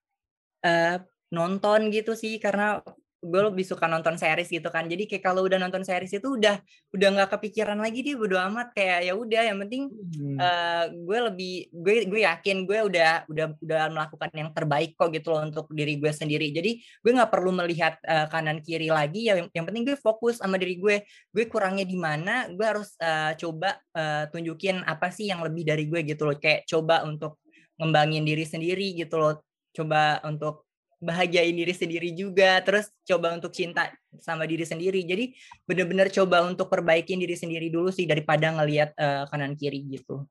[0.66, 0.96] uh,
[1.30, 2.80] nonton gitu sih karena
[3.22, 4.90] gue lebih suka nonton series gitu kan.
[4.90, 6.58] Jadi kayak kalau udah nonton series itu udah
[6.90, 8.74] udah nggak kepikiran lagi dia bodo amat.
[8.74, 10.36] Kayak ya udah yang penting hmm.
[10.42, 15.30] uh, gue lebih gue gue yakin gue udah udah udah melakukan yang terbaik kok gitu
[15.30, 16.50] loh untuk diri gue sendiri.
[16.50, 19.30] Jadi gue nggak perlu melihat uh, kanan kiri lagi.
[19.30, 21.06] Ya yang, yang penting gue fokus sama diri gue.
[21.30, 25.86] Gue kurangnya di mana gue harus uh, coba uh, tunjukin apa sih yang lebih dari
[25.86, 26.34] gue gitu loh.
[26.34, 27.38] Kayak coba untuk
[27.78, 29.38] ngembangin diri sendiri gitu loh.
[29.70, 30.66] Coba untuk
[31.02, 33.90] bahagiain diri sendiri juga terus coba untuk cinta
[34.22, 35.02] sama diri sendiri.
[35.02, 35.34] Jadi
[35.66, 40.22] bener-bener coba untuk perbaikin diri sendiri dulu sih daripada ngelihat uh, kanan kiri gitu.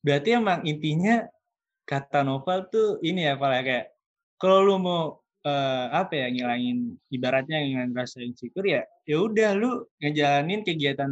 [0.00, 1.26] Berarti emang intinya
[1.82, 3.86] kata novel tuh ini ya Pak ya kayak
[4.38, 5.02] kalau lu mau
[5.42, 11.10] uh, apa ya ngilangin ibaratnya ngilangin rasa insecure ya ya udah lu ngejalanin kegiatan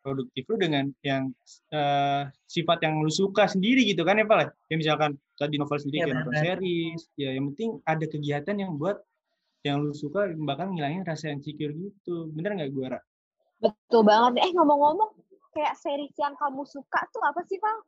[0.00, 1.28] produktif lu dengan yang
[1.72, 4.76] uh, sifat yang lu suka sendiri gitu kan ya Pak ya?
[4.76, 7.02] Misalkan tadi novel sendiri ya, kayak nonton series.
[7.14, 8.98] Ya yang penting ada kegiatan yang buat
[9.62, 12.28] yang lu suka bahkan ngilangin rasa insecure gitu.
[12.34, 13.00] Bener nggak gue Ra?
[13.58, 14.42] betul banget.
[14.46, 15.18] Eh ngomong-ngomong
[15.50, 17.78] kayak series yang kamu suka tuh apa sih Pak?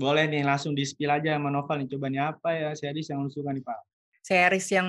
[0.00, 1.88] boleh nih langsung di spill aja sama novel nih.
[1.92, 3.78] Coba nih apa ya series yang lu suka nih Pak?
[4.24, 4.88] Series yang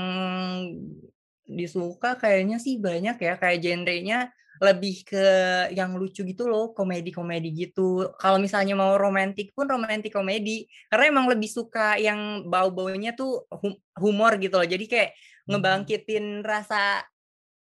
[1.43, 3.35] disuka kayaknya sih banyak ya.
[3.35, 4.31] Kayak genrenya
[4.61, 5.25] lebih ke
[5.73, 8.13] yang lucu gitu loh, komedi-komedi gitu.
[8.21, 13.49] Kalau misalnya mau romantis pun romantis komedi, karena emang lebih suka yang bau-baunya tuh
[13.97, 14.67] humor gitu loh.
[14.69, 15.49] Jadi kayak hmm.
[15.57, 17.01] ngebangkitin rasa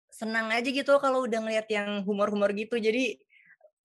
[0.10, 2.82] senang aja gitu kalau udah ngeliat yang humor-humor gitu.
[2.82, 3.22] Jadi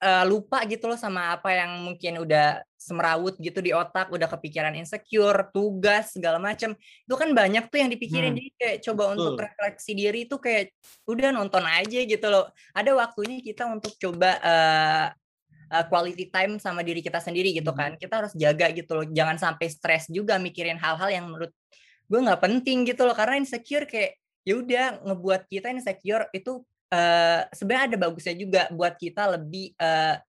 [0.02, 4.74] uh, lupa gitu loh sama apa yang mungkin udah semerawut gitu di otak, udah kepikiran
[4.74, 6.74] insecure, tugas segala macem.
[7.06, 8.34] Itu kan banyak tuh yang dipikirin.
[8.34, 8.38] Hmm.
[8.42, 9.14] Jadi kayak coba Betul.
[9.14, 10.74] untuk refleksi diri itu kayak
[11.06, 12.50] udah nonton aja gitu loh.
[12.74, 15.06] Ada waktunya kita untuk coba uh,
[15.70, 17.78] uh, quality time sama diri kita sendiri gitu hmm.
[17.78, 17.90] kan.
[17.94, 19.06] Kita harus jaga gitu loh.
[19.06, 21.54] Jangan sampai stres juga mikirin hal-hal yang menurut
[22.10, 23.14] gue nggak penting gitu loh.
[23.14, 28.94] Karena insecure kayak ya udah ngebuat kita insecure itu uh, sebenarnya ada bagusnya juga buat
[29.00, 30.20] kita lebih uh,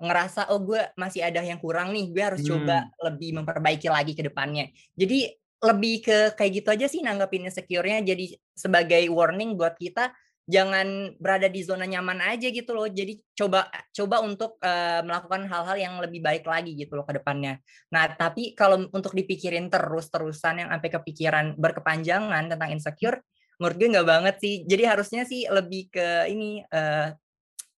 [0.00, 2.48] ngerasa oh gue masih ada yang kurang nih gue harus hmm.
[2.48, 4.72] coba lebih memperbaiki lagi ke depannya.
[4.96, 5.28] Jadi
[5.60, 8.00] lebih ke kayak gitu aja sih nanggapin insecure-nya.
[8.00, 10.08] Jadi sebagai warning buat kita
[10.48, 12.88] jangan berada di zona nyaman aja gitu loh.
[12.88, 17.60] Jadi coba coba untuk uh, melakukan hal-hal yang lebih baik lagi gitu loh ke depannya.
[17.92, 23.20] Nah tapi kalau untuk dipikirin terus terusan yang sampai kepikiran berkepanjangan tentang insecure
[23.60, 24.54] menurut gue nggak banget sih.
[24.64, 27.12] Jadi harusnya sih lebih ke ini uh,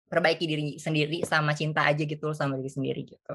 [0.07, 3.35] perbaiki diri sendiri sama cinta aja gitu sama diri sendiri gitu.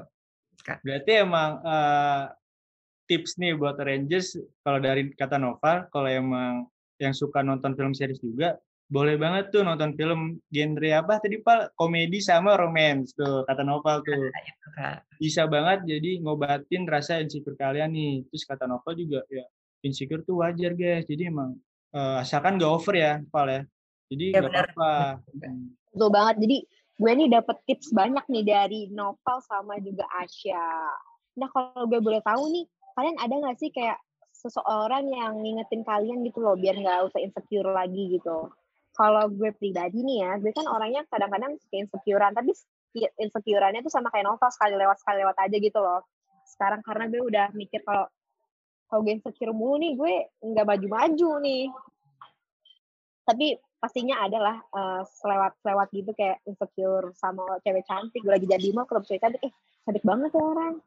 [0.64, 2.32] Berarti emang uh,
[3.04, 6.66] tips nih buat Rangers kalau dari kata Nova, kalau emang
[6.98, 11.76] yang suka nonton film series juga boleh banget tuh nonton film genre apa tadi Pak
[11.76, 14.32] komedi sama romance tuh kata Nova tuh.
[15.20, 18.24] bisa banget jadi ngobatin rasa insecure kalian nih.
[18.32, 19.44] Terus kata Nova juga ya
[19.84, 21.04] insecure tuh wajar guys.
[21.04, 21.60] Jadi emang
[21.94, 23.62] uh, asalkan gak over ya Pak ya.
[24.08, 24.92] Jadi ya, nggak apa-apa.
[25.92, 26.36] Betul banget.
[26.40, 26.56] Jadi
[26.98, 30.66] gue nih dapet tips banyak nih dari Novel sama juga Asya.
[31.38, 32.64] Nah kalau gue boleh tahu nih
[32.98, 34.00] kalian ada nggak sih kayak
[34.34, 38.50] seseorang yang ngingetin kalian gitu loh biar nggak usah insecure lagi gitu?
[38.96, 42.50] Kalau gue pribadi nih ya gue kan orangnya kadang-kadang suka insecurean tapi
[42.96, 46.02] insecureannya tuh sama kayak Novel sekali lewat sekali lewat aja gitu loh.
[46.48, 48.10] Sekarang karena gue udah mikir kalau
[48.88, 51.64] kalau gue insecure mulu nih gue nggak maju-maju nih.
[53.28, 58.24] Tapi pastinya adalah uh, selewat-selewat gitu kayak insecure sama cewek cantik.
[58.24, 59.52] Gue lagi jadi mau kalau cewek cantik eh
[59.84, 60.80] cantik banget tuh orang.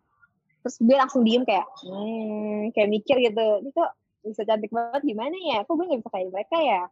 [0.66, 3.46] Terus gue langsung diem kayak hmm, kayak mikir gitu.
[3.62, 3.92] Ini kok
[4.26, 5.02] bisa cantik banget?
[5.06, 5.58] Gimana ya?
[5.66, 6.84] Kok gue gak bisa kayak mereka ya?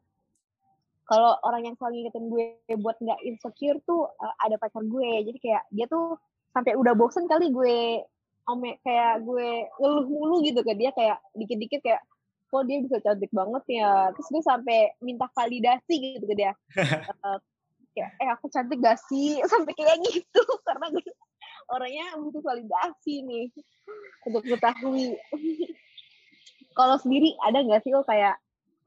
[1.09, 2.45] Kalau orang yang selalu ngingetin gue
[2.85, 5.09] buat nggak insecure tuh uh, ada pacar gue.
[5.25, 6.21] Jadi kayak dia tuh
[6.53, 8.05] sampai udah bosen kali gue
[8.49, 12.01] ome kayak gue ngeluh mulu gitu ke dia kayak dikit-dikit kayak
[12.49, 14.09] kok dia bisa cantik banget ya?
[14.17, 16.51] Terus gue sampai minta validasi gitu ke dia.
[16.73, 17.37] Uh,
[17.93, 19.37] kayak eh aku cantik gak sih?
[19.51, 21.05] Sampai kayak gitu karena gue
[21.69, 23.47] orangnya butuh validasi nih
[24.25, 25.13] untuk ketahui
[26.77, 28.37] kalau sendiri ada nggak sih lo kayak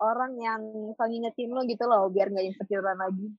[0.03, 0.63] orang yang
[0.99, 3.31] selalu ngingetin lo gitu loh biar nggak insecure lagi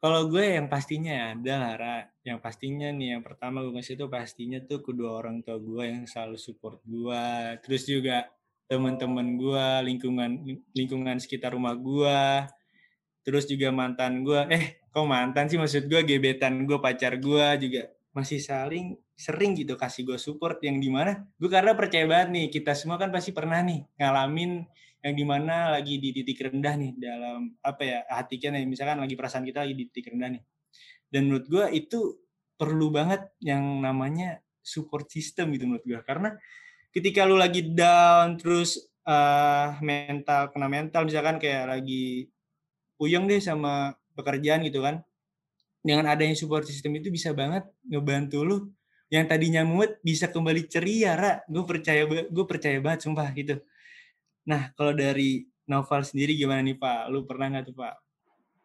[0.00, 4.56] kalau gue yang pastinya ada Lara yang pastinya nih yang pertama gue ngasih tuh pastinya
[4.64, 7.24] tuh kedua orang tua gue yang selalu support gue.
[7.60, 8.24] Terus juga
[8.64, 10.30] teman-teman gue lingkungan
[10.72, 12.48] lingkungan sekitar rumah gue.
[13.20, 14.40] Terus juga mantan gue.
[14.48, 15.60] Eh kok mantan sih?
[15.60, 20.80] Maksud gue gebetan gue pacar gue juga masih saling sering gitu kasih gue support yang
[20.82, 24.66] di mana gue karena percaya banget nih kita semua kan pasti pernah nih ngalamin
[25.00, 28.68] yang di mana lagi di titik rendah nih dalam apa ya hati kita nih.
[28.68, 30.42] Misalkan lagi perasaan kita lagi di titik rendah nih.
[31.08, 32.20] Dan menurut gue itu
[32.60, 36.36] perlu banget yang namanya support system gitu menurut gue karena
[36.92, 38.76] ketika lu lagi down terus
[39.08, 42.28] uh, mental kena mental misalkan kayak lagi
[43.00, 45.00] puyeng deh sama pekerjaan gitu kan.
[45.80, 48.58] Dengan adanya support system itu bisa banget ngebantu lu.
[49.08, 51.32] Yang tadinya mumet bisa kembali ceria ra.
[51.48, 53.64] Gue percaya gue percaya banget sumpah gitu
[54.46, 57.94] nah kalau dari novel sendiri gimana nih pak lu pernah nggak tuh pak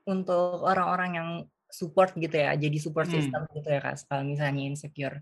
[0.05, 1.30] untuk orang-orang yang
[1.69, 3.15] support gitu ya jadi support hmm.
[3.19, 5.19] system gitu ya kak kalau misalnya insecure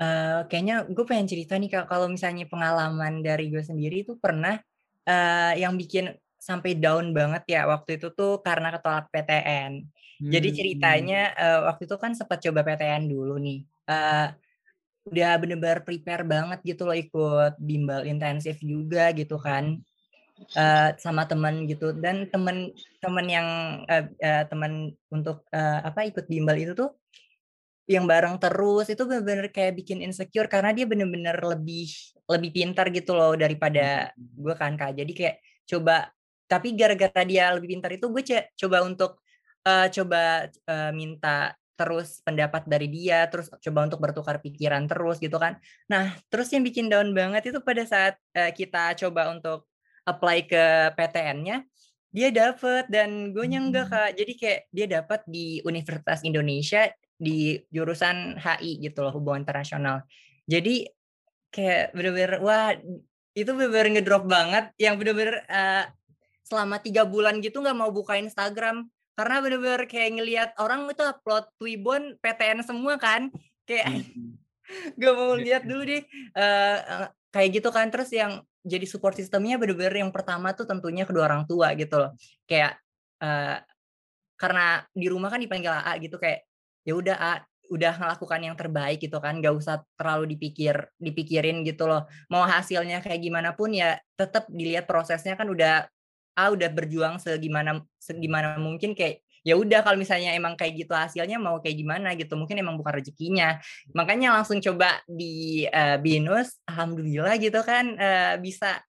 [0.00, 4.56] Uh, kayaknya gue pengen cerita nih kak kalau misalnya pengalaman dari gue sendiri itu pernah
[5.04, 9.84] uh, yang bikin sampai down banget ya waktu itu tuh karena ketolak PTN.
[9.84, 10.30] Hmm.
[10.32, 13.60] Jadi ceritanya uh, waktu itu kan sempat coba PTN dulu nih.
[13.84, 14.32] Uh,
[15.04, 19.84] udah bener-bener prepare banget gitu loh ikut bimbel intensif juga gitu kan.
[20.40, 21.92] Uh, sama temen gitu.
[21.92, 23.48] Dan temen-temen yang
[23.84, 26.96] uh, uh, temen untuk uh, apa ikut bimbel itu tuh
[27.90, 31.90] yang bareng terus itu bener-bener kayak bikin insecure karena dia bener-bener lebih
[32.30, 34.40] lebih pintar gitu loh daripada hmm.
[34.40, 34.96] gue kan kak.
[34.96, 35.36] Jadi kayak
[35.68, 36.08] coba
[36.48, 38.22] tapi gara-gara dia lebih pintar itu gue
[38.58, 39.22] coba untuk
[39.66, 45.38] uh, coba uh, minta terus pendapat dari dia terus coba untuk bertukar pikiran terus gitu
[45.38, 45.58] kan.
[45.90, 49.69] Nah terus yang bikin down banget itu pada saat uh, kita coba untuk
[50.06, 50.64] apply ke
[50.96, 51.64] PTN-nya
[52.10, 53.92] dia dapet dan gue enggak hmm.
[53.94, 60.02] kak jadi kayak dia dapat di Universitas Indonesia di jurusan HI gitu loh hubungan internasional
[60.50, 60.90] jadi
[61.54, 62.74] kayak bener-bener wah
[63.34, 65.86] itu bener-bener ngedrop banget yang bener-bener uh,
[66.42, 71.46] selama tiga bulan gitu nggak mau buka Instagram karena bener-bener kayak ngelihat orang itu upload
[71.62, 73.30] Twibbon PTN semua kan
[73.68, 73.86] kayak
[74.70, 74.94] Hmm.
[75.02, 75.42] gak mau Iya.
[75.42, 80.12] lihat dulu deh eh, eh, kayak gitu kan terus yang jadi support sistemnya bener-bener yang
[80.12, 82.10] pertama tuh tentunya kedua orang tua gitu loh.
[82.44, 82.80] Kayak
[83.20, 83.56] eh,
[84.36, 86.44] karena di rumah kan dipanggil AA gitu kayak
[86.84, 87.34] ya udah A
[87.70, 89.40] udah ngelakukan yang terbaik gitu kan.
[89.40, 92.04] Gak usah terlalu dipikir dipikirin gitu loh.
[92.28, 95.88] Mau hasilnya kayak gimana pun ya tetap dilihat prosesnya kan udah
[96.36, 101.40] A udah berjuang segimana segimana mungkin kayak ya udah kalau misalnya emang kayak gitu hasilnya
[101.40, 103.56] mau kayak gimana gitu mungkin emang bukan rezekinya.
[103.96, 108.80] Makanya langsung coba di eh, binus alhamdulillah gitu kan eh, bisa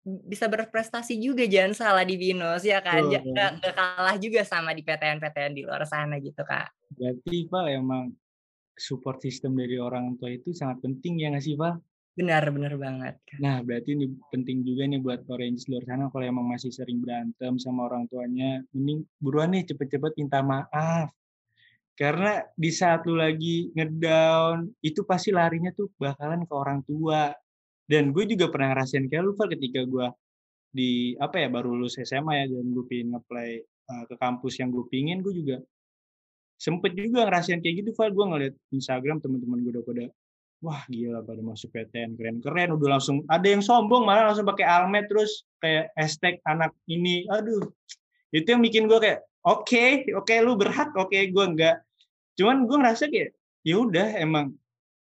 [0.00, 3.04] bisa berprestasi juga jangan salah di binus ya kan?
[3.04, 6.72] Nggak nggak kalah juga sama di PTN-PTN di luar sana gitu kak.
[6.96, 8.10] Berarti Pak emang
[8.80, 11.89] support system dari orang tua itu sangat penting ya nggak sih Pak?
[12.18, 13.14] Benar benar banget.
[13.38, 17.56] Nah, berarti ini penting juga nih buat Orange luar sana kalau emang masih sering berantem
[17.56, 21.14] sama orang tuanya, mending buruan nih cepet-cepet minta maaf.
[22.00, 27.28] Karena di saat lu lagi ngedown, itu pasti larinya tuh bakalan ke orang tua.
[27.84, 30.06] Dan gue juga pernah ngerasain kayak lu, Val, ketika gue
[30.70, 34.70] di apa ya baru lulus SMA ya dan gue pengen nge-play uh, ke kampus yang
[34.72, 35.60] gue pingin, gue juga
[36.56, 38.10] sempet juga ngerasain kayak gitu, Val.
[38.16, 40.04] Gue ngeliat Instagram teman-teman gue udah pada
[40.60, 45.08] wah gila pada masuk PTN keren-keren udah langsung ada yang sombong malah langsung pakai almet
[45.08, 47.24] terus kayak hashtag anak ini.
[47.32, 47.64] Aduh
[48.30, 49.84] itu yang bikin gue kayak oke
[50.14, 51.80] oke lu berhak oke gue enggak.
[52.36, 53.32] Cuman gue ngerasa kayak
[53.64, 54.52] ya udah emang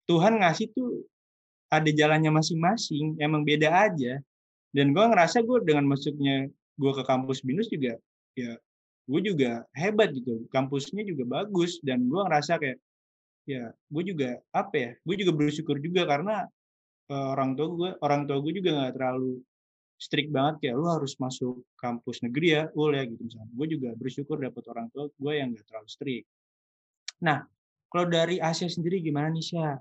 [0.09, 1.05] Tuhan ngasih tuh
[1.69, 4.17] ada jalannya masing-masing emang beda aja.
[4.73, 7.95] Dan gue ngerasa gue dengan masuknya gue ke kampus binus juga
[8.35, 8.59] ya
[9.05, 11.77] gue juga hebat gitu kampusnya juga bagus.
[11.85, 12.81] Dan gue ngerasa kayak
[13.45, 16.45] ya gue juga apa ya gue juga bersyukur juga karena
[17.09, 19.41] eh, orang tua gue orang tua gue juga nggak terlalu
[19.95, 23.89] strict banget kayak lu harus masuk kampus negeri ya ul ya gitu misalnya gue juga
[23.95, 26.27] bersyukur dapat orang tua gue yang nggak terlalu strict
[27.23, 27.47] nah
[27.95, 29.79] kalau dari Asia sendiri gimana nih Sya?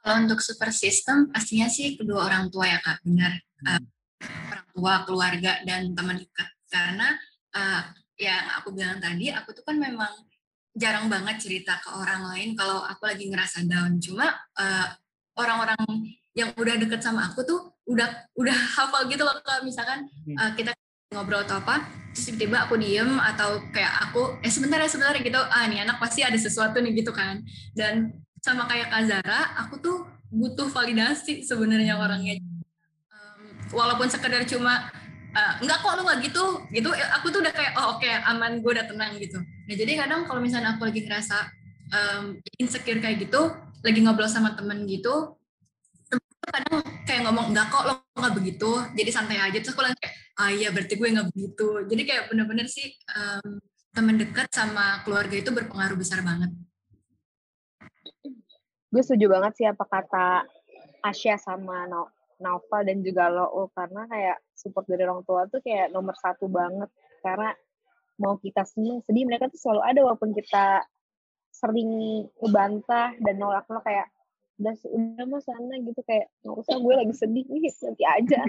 [0.00, 3.36] Kalau untuk super system pastinya sih kedua orang tua ya kak, benar.
[3.60, 3.76] Hmm.
[3.76, 3.82] Uh,
[4.48, 6.48] orang tua, keluarga dan teman dekat.
[6.72, 7.12] Karena
[7.52, 7.84] uh,
[8.16, 10.08] yang aku bilang tadi, aku tuh kan memang
[10.74, 13.98] jarang banget cerita ke orang lain kalau aku lagi ngerasa down.
[13.98, 14.86] Cuma uh,
[15.38, 15.82] orang-orang
[16.34, 17.60] yang udah deket sama aku tuh
[17.90, 18.06] udah
[18.38, 19.66] udah hafal gitu loh kak.
[19.66, 20.06] Misalkan
[20.38, 20.74] uh, kita
[21.10, 21.82] ngobrol atau apa,
[22.14, 25.40] terus tiba-tiba aku diem atau kayak aku eh sebentar ya sebentar ya gitu.
[25.50, 27.42] Ah nih anak pasti ada sesuatu nih gitu kan.
[27.74, 29.96] Dan sama kayak Kak Zara, aku tuh
[30.30, 32.38] butuh validasi sebenarnya orangnya.
[33.10, 33.42] Um,
[33.74, 34.88] walaupun sekedar cuma
[35.34, 38.70] uh, enggak kok lu nggak gitu, gitu aku tuh udah kayak oh oke aman gue
[38.70, 39.38] udah tenang gitu.
[39.42, 41.38] Nah jadi kadang kalau misalnya aku lagi ngerasa
[41.90, 42.24] um,
[42.58, 43.50] insecure kayak gitu,
[43.82, 45.36] lagi ngobrol sama temen gitu,
[46.50, 49.58] kadang kayak ngomong enggak kok lo nggak begitu, jadi santai aja.
[49.58, 50.10] Terus aku langsung
[50.40, 51.68] ah iya berarti gue nggak begitu.
[51.86, 53.60] Jadi kayak bener-bener sih um,
[53.90, 56.50] teman dekat sama keluarga itu berpengaruh besar banget.
[58.90, 60.50] gue setuju banget sih apa kata
[61.06, 62.10] Asya sama no
[62.40, 66.88] Naufal dan juga lo karena kayak support dari orang tua tuh kayak nomor satu banget.
[67.20, 67.52] Karena
[68.20, 70.84] mau kita seneng sedih mereka tuh selalu ada walaupun kita
[71.52, 74.06] sering ngebantah dan nolak-nolak kayak
[74.60, 78.40] udah udah mah sana gitu kayak nggak usah gue lagi sedih nih nanti aja.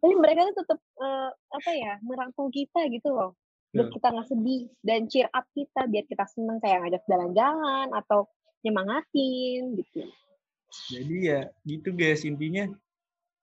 [0.00, 3.34] Tapi mereka tuh tetap uh, apa ya merangkul kita gitu loh.
[3.70, 3.94] Biar Betul.
[3.98, 8.30] kita nggak sedih dan cheer up kita biar kita seneng kayak ngajak jalan-jalan atau
[8.62, 10.06] nyemangatin gitu.
[10.94, 12.70] Jadi ya gitu guys intinya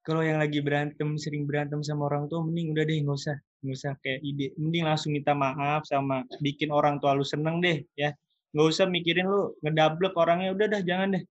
[0.07, 3.75] kalau yang lagi berantem sering berantem sama orang tua mending udah deh nggak usah nggak
[3.75, 4.55] usah kayak ide.
[4.55, 8.15] Mending langsung minta maaf sama bikin orang tua lu seneng deh ya.
[8.55, 11.23] Nggak usah mikirin lu ngedablek orangnya udah dah jangan deh.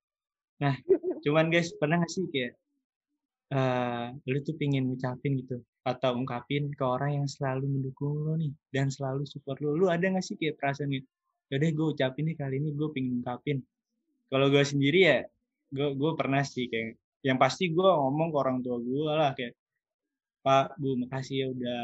[0.61, 0.77] Nah
[1.25, 2.53] cuman guys pernah nggak sih kayak
[3.57, 5.57] eh lu tuh pingin ngucapin gitu
[5.87, 10.03] atau ungkapin ke orang yang selalu mendukung lo nih dan selalu support lo lu ada
[10.03, 11.07] nggak sih kayak perasaan gitu
[11.49, 13.63] yaudah gue ucapin nih kali ini gue pingin ungkapin.
[14.29, 15.19] Kalau gue sendiri ya
[15.73, 19.55] gue gue pernah sih kayak yang pasti gue ngomong ke orang tua gue lah kayak
[20.45, 21.83] pak bu makasih ya udah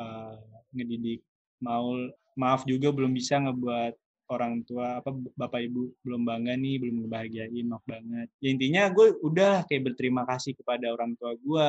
[0.00, 0.36] uh,
[0.74, 1.20] ngedidik
[1.62, 1.94] mau
[2.36, 3.94] maaf juga belum bisa ngebuat
[4.32, 8.28] orang tua apa bapak ibu belum bangga nih belum ngebahagiain maaf banget.
[8.40, 11.68] Ya intinya gue udah kayak berterima kasih kepada orang tua gue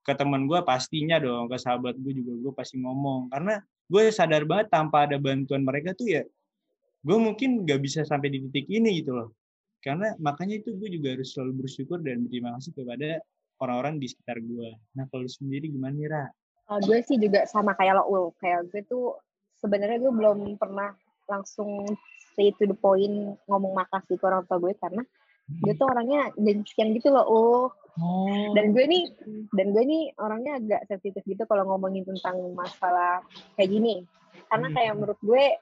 [0.00, 3.28] ke teman gue pastinya dong ke sahabat gue juga gue pasti ngomong.
[3.28, 6.22] Karena gue sadar banget tanpa ada bantuan mereka tuh ya
[7.00, 9.28] gue mungkin nggak bisa sampai di titik ini gitu loh
[9.80, 13.10] karena makanya itu gue juga harus selalu bersyukur dan berterima kasih kepada
[13.60, 16.24] orang-orang di sekitar gue nah kalau lu sendiri gimana nih Ra?
[16.70, 18.24] Uh, gue sih juga sama kayak lo Ul.
[18.38, 19.18] Kayak gue tuh
[19.58, 20.94] sebenarnya gue belum pernah
[21.26, 21.82] langsung
[22.30, 25.02] straight to the point ngomong makasih ke orang tua gue karena
[25.50, 27.62] gue tuh orangnya gengsian gitu loh Ul.
[28.00, 28.54] Oh.
[28.54, 29.02] dan gue nih
[29.50, 33.18] dan gue nih orangnya agak sensitif gitu kalau ngomongin tentang masalah
[33.58, 34.06] kayak gini.
[34.46, 35.58] Karena kayak menurut gue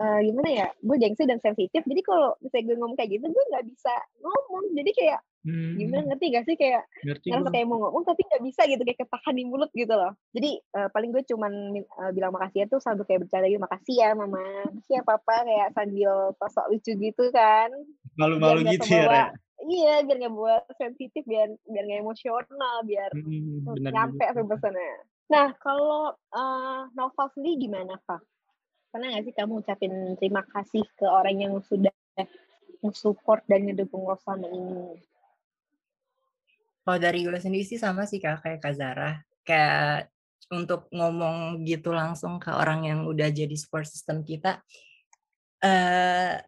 [0.00, 1.82] uh, gimana ya gue gengsi dan sensitif.
[1.82, 4.64] Jadi kalau misalnya gue ngomong kayak gitu gue nggak bisa ngomong.
[4.76, 5.72] Jadi kayak hmm.
[5.80, 6.56] gimana ngerti gak sih?
[6.56, 9.94] Kayak ngerti ngerasa kayak mau ngomong tapi nggak bisa gitu kayak ketahan di mulut gitu
[9.94, 10.12] loh.
[10.36, 11.52] Jadi uh, paling gue cuman
[12.00, 14.42] uh, bilang makasih ya tuh sambil kayak bercanda gitu makasih ya mama.
[14.72, 17.68] Makasih ya papa kayak sambil tosok lucu gitu kan.
[18.16, 19.32] Malu-malu gitu ya
[19.64, 24.94] iya biar nggak buat sensitif biar biar nggak emosional biar hmm, bener, nyampe sampai pesannya.
[25.26, 28.22] Nah kalau uh, novel sendiri gimana kak
[28.96, 31.92] pernah nggak sih kamu ucapin terima kasih ke orang yang sudah
[32.96, 34.96] support dan ngedukung lo selama ini?
[36.80, 39.20] Kalau dari gue sendiri sih sama sih kak kayak Kak Zara.
[39.44, 40.08] Kayak
[40.48, 44.64] untuk ngomong gitu langsung ke orang yang udah jadi support system kita.
[45.60, 46.40] Uh,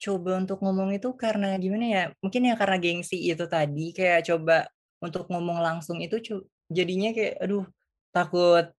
[0.00, 2.04] coba untuk ngomong itu karena gimana ya?
[2.24, 3.92] Mungkin ya karena gengsi itu tadi.
[3.92, 4.64] Kayak coba
[5.04, 6.40] untuk ngomong langsung itu
[6.72, 7.68] jadinya kayak aduh
[8.16, 8.72] takut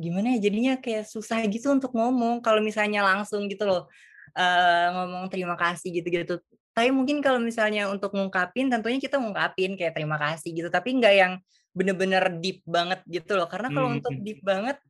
[0.00, 3.84] gimana ya jadinya kayak susah gitu untuk ngomong kalau misalnya langsung gitu loh
[4.34, 6.40] uh, ngomong terima kasih gitu-gitu
[6.72, 11.14] tapi mungkin kalau misalnya untuk ngungkapin tentunya kita ngungkapin kayak terima kasih gitu tapi nggak
[11.14, 11.32] yang
[11.76, 13.96] bener-bener deep banget gitu loh karena kalau hmm.
[14.00, 14.24] untuk hmm.
[14.24, 14.80] deep banget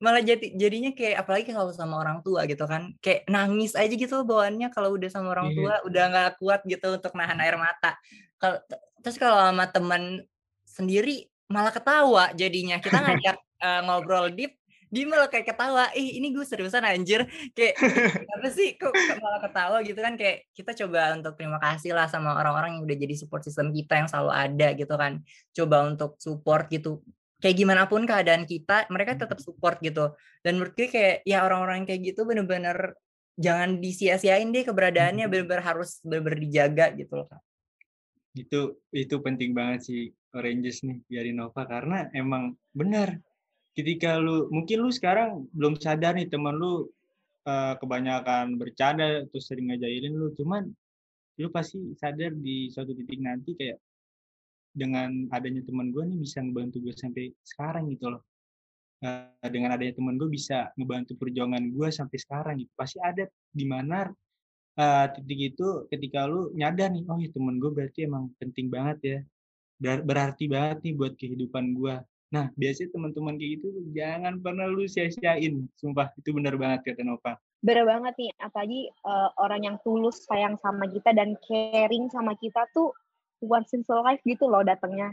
[0.00, 4.24] malah jadi jadinya kayak apalagi kalau sama orang tua gitu kan kayak nangis aja gitu
[4.24, 5.84] bawaannya kalau udah sama orang tua yeah.
[5.84, 8.00] udah nggak kuat gitu untuk nahan air mata
[8.40, 8.56] kalau
[9.04, 10.24] terus kalau sama teman
[10.64, 14.56] sendiri malah ketawa jadinya kita ngajak uh, ngobrol deep
[14.90, 17.22] dia malah kayak ketawa ih ini gue seriusan anjir.
[17.54, 17.78] Kayak
[18.34, 18.90] apa sih kok
[19.22, 19.78] malah ketawa?
[19.86, 23.46] Gitu kan kayak kita coba untuk terima kasih lah sama orang-orang yang udah jadi support
[23.46, 25.22] system kita yang selalu ada gitu kan.
[25.54, 27.06] Coba untuk support gitu.
[27.38, 29.46] Kayak gimana pun keadaan kita mereka tetap hmm.
[29.46, 30.10] support gitu.
[30.42, 32.98] Dan menurut gue kayak ya orang-orang kayak gitu bener-bener
[33.38, 35.32] jangan disia-siain deh keberadaannya hmm.
[35.32, 37.40] bener-bener harus bener-bener dijaga gitu loh kak.
[38.34, 41.62] Itu itu penting banget sih Oranges nih dari Nova.
[41.62, 43.29] Karena emang benar
[43.74, 46.90] ketika lu mungkin lu sekarang belum sadar nih teman lu
[47.46, 50.66] uh, kebanyakan bercanda terus sering ngajailin lu cuman
[51.40, 53.80] lu pasti sadar di suatu titik nanti kayak
[54.70, 58.22] dengan adanya teman gue nih bisa ngebantu gue sampai sekarang gitu loh.
[59.00, 62.70] Uh, dengan adanya teman gue bisa ngebantu perjuangan gue sampai sekarang gitu.
[62.76, 64.06] Pasti ada di mana
[64.76, 68.98] uh, titik itu ketika lu nyadar nih oh ya teman gue berarti emang penting banget
[69.02, 69.18] ya
[69.80, 71.94] berarti banget nih buat kehidupan gue
[72.30, 75.66] Nah, biasanya teman-teman kayak gitu jangan pernah lu sia-siain.
[75.74, 77.34] Sumpah, itu benar banget kata Nova.
[77.58, 82.70] Bener banget nih, apalagi uh, orang yang tulus sayang sama kita dan caring sama kita
[82.70, 82.94] tuh
[83.42, 85.10] once in a life gitu loh datangnya.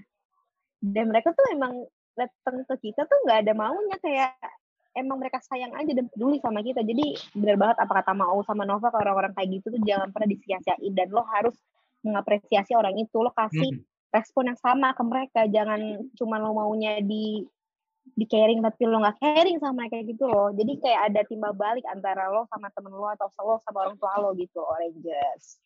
[0.77, 4.37] Dan mereka tuh emang datang ke kita tuh nggak ada maunya kayak
[4.93, 6.85] emang mereka sayang aja dan peduli sama kita.
[6.85, 10.29] Jadi bener banget apa kata Mau sama Nova ke orang-orang kayak gitu tuh jangan pernah
[10.29, 11.57] disia-siain dan lo harus
[12.05, 13.17] mengapresiasi orang itu.
[13.17, 15.41] Lo kasih hmm respon yang sama ke mereka.
[15.47, 17.43] Jangan cuma lo maunya di
[18.07, 20.49] di caring tapi lo nggak caring sama mereka gitu loh.
[20.55, 24.13] Jadi kayak ada timbal balik antara lo sama temen lo atau lo sama orang tua
[24.23, 25.59] lo gitu Oranges.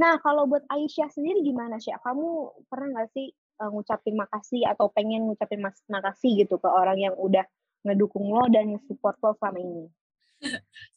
[0.00, 2.26] Nah kalau buat Aisyah sendiri gimana sih kamu
[2.66, 3.30] pernah nggak sih
[3.62, 7.46] uh, ngucapin makasih atau pengen ngucapin makasih gitu ke orang yang udah
[7.86, 9.86] ngedukung lo dan support lo selama ini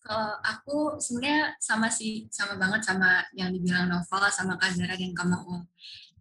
[0.06, 5.66] kalau aku sebenarnya sama sih, sama banget sama yang dibilang Novel sama Kak dan Kamu.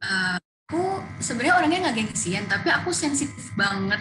[0.04, 0.36] Uh,
[0.68, 4.00] aku sebenarnya orangnya nggak gengsian, tapi aku sensitif banget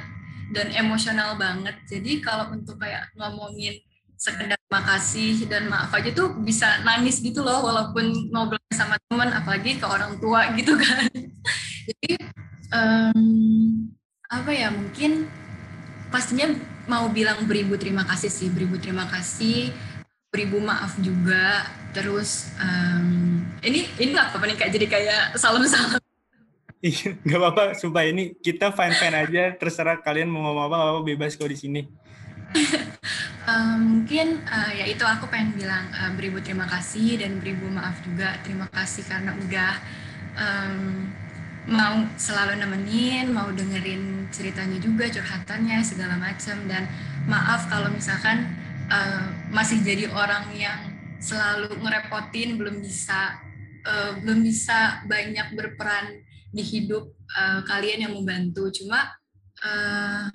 [0.51, 1.75] dan emosional banget.
[1.87, 3.79] Jadi kalau untuk kayak ngomongin
[4.23, 9.75] sekedar makasih dan maaf aja tuh bisa nangis gitu loh walaupun ngobrol sama teman apalagi
[9.75, 11.11] ke orang tua gitu kan
[11.83, 12.13] jadi
[12.71, 13.91] um,
[14.31, 15.27] apa ya mungkin
[16.07, 16.55] pastinya
[16.87, 19.71] mau bilang beribu terima kasih sih, beribu terima kasih,
[20.33, 21.67] beribu maaf juga.
[21.93, 26.01] Terus um, ini ini nggak apa-apa nih kayak jadi kayak salam-salam.
[26.83, 27.63] Iya, nggak apa-apa.
[27.79, 29.43] Sumpah ini kita fine-fine aja.
[29.55, 31.81] Terserah kalian mau ngomong apa, apa bebas kok di sini.
[33.47, 38.03] um, mungkin uh, ya itu aku pengen bilang uh, beribu terima kasih dan beribu maaf
[38.03, 38.35] juga.
[38.43, 39.73] Terima kasih karena udah
[40.35, 41.07] um,
[41.67, 46.87] mau selalu nemenin, mau dengerin ceritanya juga, curhatannya segala macam dan
[47.23, 48.51] maaf kalau misalkan
[48.91, 50.79] uh, masih jadi orang yang
[51.23, 53.39] selalu ngerepotin, belum bisa
[53.87, 56.19] uh, belum bisa banyak berperan
[56.51, 58.67] di hidup uh, kalian yang membantu.
[58.75, 59.07] Cuma
[59.63, 60.27] uh,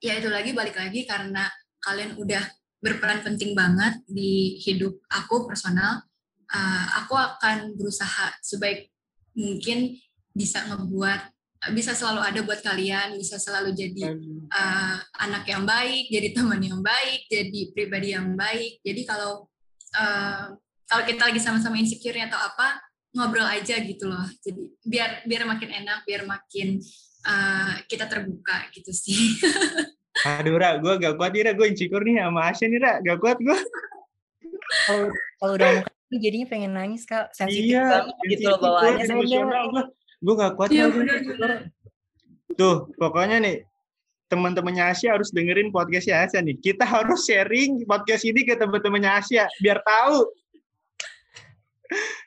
[0.00, 1.44] ya itu lagi balik lagi karena
[1.84, 2.42] kalian udah
[2.80, 6.00] berperan penting banget di hidup aku personal.
[6.46, 8.88] Uh, aku akan berusaha sebaik
[9.36, 9.98] mungkin
[10.36, 11.32] bisa ngebuat
[11.72, 14.14] bisa selalu ada buat kalian, bisa selalu jadi
[14.52, 18.78] uh, anak yang baik, jadi teman yang baik, jadi pribadi yang baik.
[18.86, 19.48] Jadi kalau
[19.96, 20.54] uh,
[20.86, 22.78] kalau kita lagi sama-sama insecure atau apa,
[23.16, 24.26] ngobrol aja gitu loh.
[24.44, 26.78] Jadi biar biar makin enak, biar makin
[27.26, 29.34] uh, kita terbuka gitu sih.
[30.38, 31.52] Aduh, Ra, gue gak kuat nih, Ra.
[31.52, 32.92] Gue insecure nih sama Asya nih, Ra.
[33.04, 33.58] Gak kuat gue.
[34.86, 35.06] Kalau
[35.40, 39.04] kalau udah jadinya pengen nangis kak, sensitif Iya, banget gitu loh bawaannya.
[40.22, 40.34] Gue.
[40.34, 41.68] Gak kuat insecure.
[42.56, 43.56] Tuh, pokoknya nih,
[44.26, 46.56] teman-temannya Asia harus dengerin podcastnya Asia nih.
[46.58, 50.24] Kita harus sharing podcast ini ke teman-temannya Asia, biar tahu.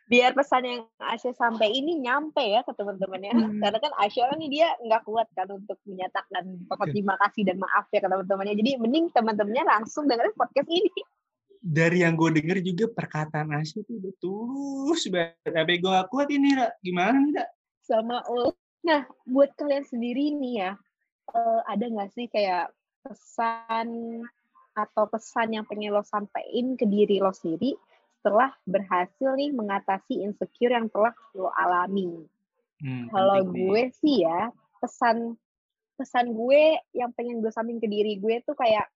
[0.09, 3.61] biar pesan yang Asya sampai ini nyampe ya ke teman-temannya Hmm.
[3.61, 7.85] karena kan Asya kan nih dia nggak kuat kan untuk menyatakan terima kasih dan maaf
[7.93, 10.89] ya ke teman-temannya jadi mending teman-temannya langsung dengerin podcast ini
[11.59, 15.43] Dari yang gue denger juga perkataan Asia tuh udah tulus banget.
[15.43, 16.71] Tapi gue gak kuat ini, Ra.
[16.79, 17.45] Gimana nih, Ra?
[17.89, 18.53] Sama Ul.
[18.85, 20.71] Nah, buat kalian sendiri nih ya,
[21.33, 22.69] eh, ada nggak sih kayak
[23.01, 24.21] pesan
[24.77, 27.73] atau pesan yang pengen lo sampein ke diri lo sendiri
[28.21, 32.29] setelah berhasil nih mengatasi insecure yang telah lo alami?
[32.79, 35.35] Hmm, Kalau gue sih ya, pesan
[35.99, 38.87] pesan gue yang pengen gue sampaikan ke diri gue tuh kayak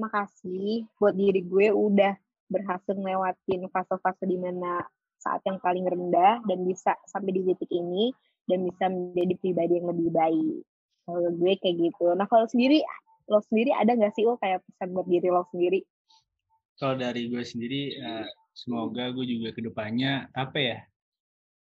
[0.00, 2.16] makasih buat diri gue udah
[2.48, 4.80] berhasil ngelewatin fase-fase di mana
[5.22, 8.10] saat yang paling rendah dan bisa sampai di titik ini
[8.50, 10.58] dan bisa menjadi pribadi yang lebih baik.
[11.06, 12.06] Kalau gue kayak gitu.
[12.18, 12.82] Nah kalau sendiri,
[13.30, 15.80] lo sendiri ada nggak sih lo kayak pesan buat diri lo sendiri?
[16.78, 20.78] Kalau dari gue sendiri, eh, semoga gue juga ke depannya apa ya?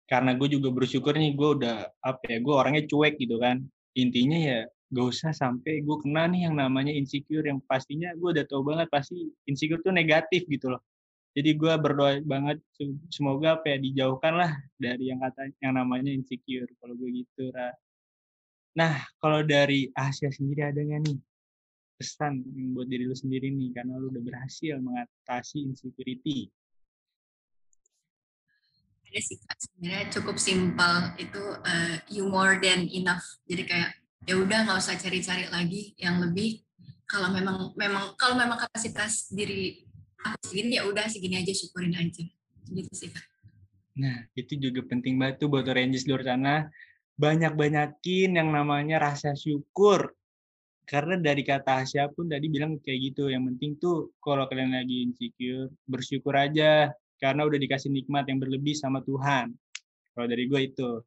[0.08, 2.38] Karena gue juga bersyukur nih, gue udah apa ya?
[2.40, 3.62] Gue orangnya cuek gitu kan.
[4.00, 8.46] Intinya ya gak usah sampai gue kena nih yang namanya insecure yang pastinya gue udah
[8.50, 10.82] tahu banget pasti insecure tuh negatif gitu loh.
[11.34, 16.10] Jadi gue berdoa banget se- semoga apa ya dijauhkan lah dari yang kata yang namanya
[16.10, 17.54] insecure kalau gue gitu.
[17.54, 17.70] Ra.
[18.76, 21.20] Nah kalau dari Asia sendiri ada nggak nih
[22.00, 26.48] pesan yang buat diri lu sendiri nih karena lu udah berhasil mengatasi insecurity.
[29.10, 33.90] ada sih sebenarnya cukup simpel itu eh, you more than enough jadi kayak
[34.30, 36.62] ya udah nggak usah cari-cari lagi yang lebih
[37.10, 39.89] kalau memang memang kalau memang kapasitas diri
[40.26, 42.24] aku segini ya udah segini aja syukurin aja
[42.70, 43.30] gitu sih kak
[44.00, 46.72] Nah, itu juga penting banget tuh buat di luar sana.
[47.20, 50.16] Banyak-banyakin yang namanya rasa syukur.
[50.88, 53.28] Karena dari kata Asia pun tadi bilang kayak gitu.
[53.28, 56.96] Yang penting tuh kalau kalian lagi insecure, bersyukur aja.
[57.20, 59.52] Karena udah dikasih nikmat yang berlebih sama Tuhan.
[60.16, 61.04] Kalau dari gue itu.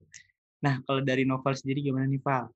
[0.61, 2.53] Nah, kalau dari novel sendiri gimana nih, Val?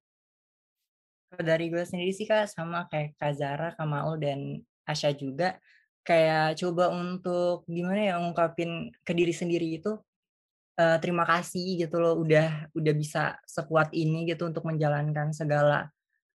[1.33, 5.59] Kalau dari gue sendiri sih kak sama kayak Kak Zara, Kak Maul dan Asya juga
[6.07, 9.99] kayak coba untuk gimana ya ngungkapin ke diri sendiri itu
[10.79, 15.91] eh, terima kasih gitu loh udah udah bisa sekuat ini gitu untuk menjalankan segala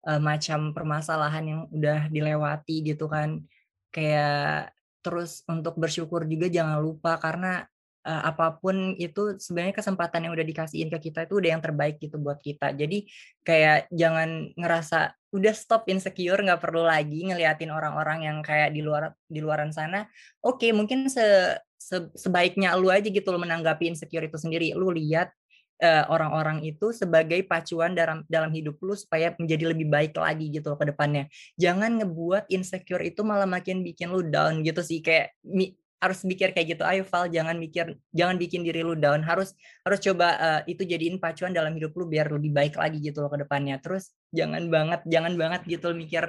[0.08, 3.44] eh, macam permasalahan yang udah dilewati gitu kan.
[3.92, 4.72] Kayak
[5.04, 7.64] terus untuk bersyukur juga jangan lupa karena
[8.08, 12.00] eh, apa pun itu sebenarnya kesempatan yang udah dikasihin ke kita itu udah yang terbaik
[12.00, 12.72] gitu buat kita.
[12.72, 13.04] Jadi
[13.44, 19.12] kayak jangan ngerasa udah stop insecure nggak perlu lagi ngeliatin orang-orang yang kayak di luar
[19.28, 20.08] di luaran sana.
[20.40, 24.72] Oke mungkin se, se- sebaiknya lu aja gitu lo menanggapi insecure itu sendiri.
[24.72, 25.28] Lu lihat
[25.78, 30.74] eh, orang-orang itu sebagai pacuan dalam dalam hidup lu supaya menjadi lebih baik lagi gitu
[30.74, 31.28] loh ke depannya.
[31.60, 35.04] Jangan ngebuat insecure itu malah makin bikin lu down gitu sih.
[35.04, 35.36] Kayak
[35.98, 39.20] harus mikir kayak gitu ayo Val jangan mikir jangan bikin diri lu down.
[39.26, 43.22] Harus harus coba eh, itu jadiin pacuan dalam hidup lu biar lebih baik lagi gitu
[43.22, 43.82] loh ke depannya.
[43.82, 46.24] Terus jangan banget jangan banget gitu lo mikir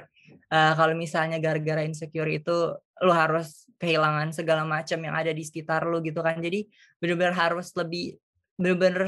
[0.49, 2.74] eh, kalau misalnya gara-gara insecure itu
[3.05, 6.41] lu harus kehilangan segala macam yang ada di sekitar lu gitu kan.
[6.41, 6.65] Jadi
[6.97, 8.17] benar-benar harus lebih
[8.59, 9.07] benar-benar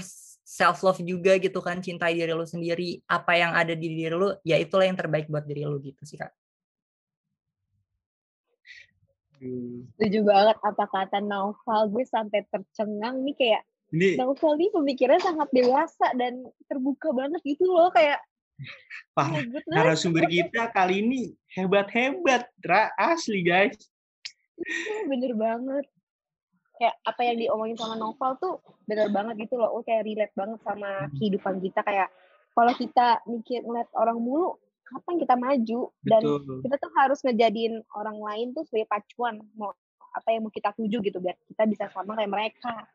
[0.51, 4.35] self love juga gitu kan cintai diri lu sendiri apa yang ada di diri lu
[4.43, 6.31] ya itulah yang terbaik buat diri lu gitu sih kak
[9.30, 9.30] Aduh.
[9.97, 11.89] Setuju banget apa kata Naufal.
[11.89, 13.61] Gue sampai tercengang nih kayak
[13.91, 18.21] Ini Naufal nih pemikirannya sangat dewasa dan terbuka banget gitu loh kayak
[19.17, 19.73] goodness.
[19.73, 22.93] narasumber kita kali ini hebat-hebat, Ra.
[22.95, 23.75] Asli, guys.
[25.09, 25.89] bener banget
[26.81, 28.55] kayak apa yang diomongin sama novel tuh
[28.89, 32.09] bener banget gitu loh oh kayak relate banget sama kehidupan kita kayak
[32.57, 34.57] kalau kita mikir ngeliat orang mulu
[34.91, 36.59] kapan kita maju dan Betul.
[36.67, 39.71] kita tuh harus ngejadiin orang lain tuh sebagai pacuan mau
[40.11, 42.91] apa yang mau kita tuju gitu biar kita bisa sama kayak mereka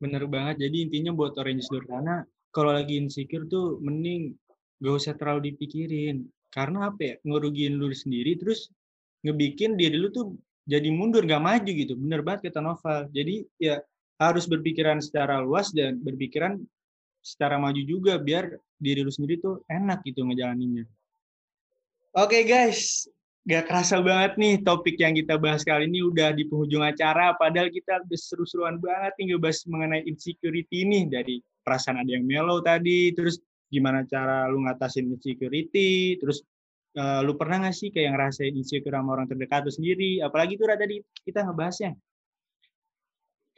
[0.00, 0.68] Bener banget.
[0.68, 2.14] Jadi intinya buat Orange di luar sana,
[2.52, 4.36] kalau lagi insecure tuh mending
[4.80, 6.28] gak usah terlalu dipikirin.
[6.50, 8.68] Karena apa ya, ngerugiin lu sendiri, terus
[9.24, 10.36] ngebikin diri lu tuh
[10.68, 11.96] jadi mundur, gak maju gitu.
[11.96, 13.08] Bener banget kata Novel.
[13.14, 13.80] Jadi ya
[14.20, 16.60] harus berpikiran secara luas dan berpikiran
[17.20, 20.88] secara maju juga, biar diri lu sendiri tuh enak gitu ngejalaninnya.
[22.16, 23.06] Oke guys,
[23.46, 27.70] gak kerasa banget nih topik yang kita bahas kali ini udah di penghujung acara, padahal
[27.70, 33.14] kita udah seru-seruan banget nih ngebahas mengenai insecurity ini dari perasaan ada yang mellow tadi,
[33.14, 33.38] terus
[33.70, 36.42] gimana cara lu ngatasin insecurity, terus
[36.98, 40.18] uh, lu pernah gak sih kayak ngerasain insecure sama orang terdekat lu sendiri?
[40.18, 41.94] Apalagi tuh tadi kita ngebahasnya.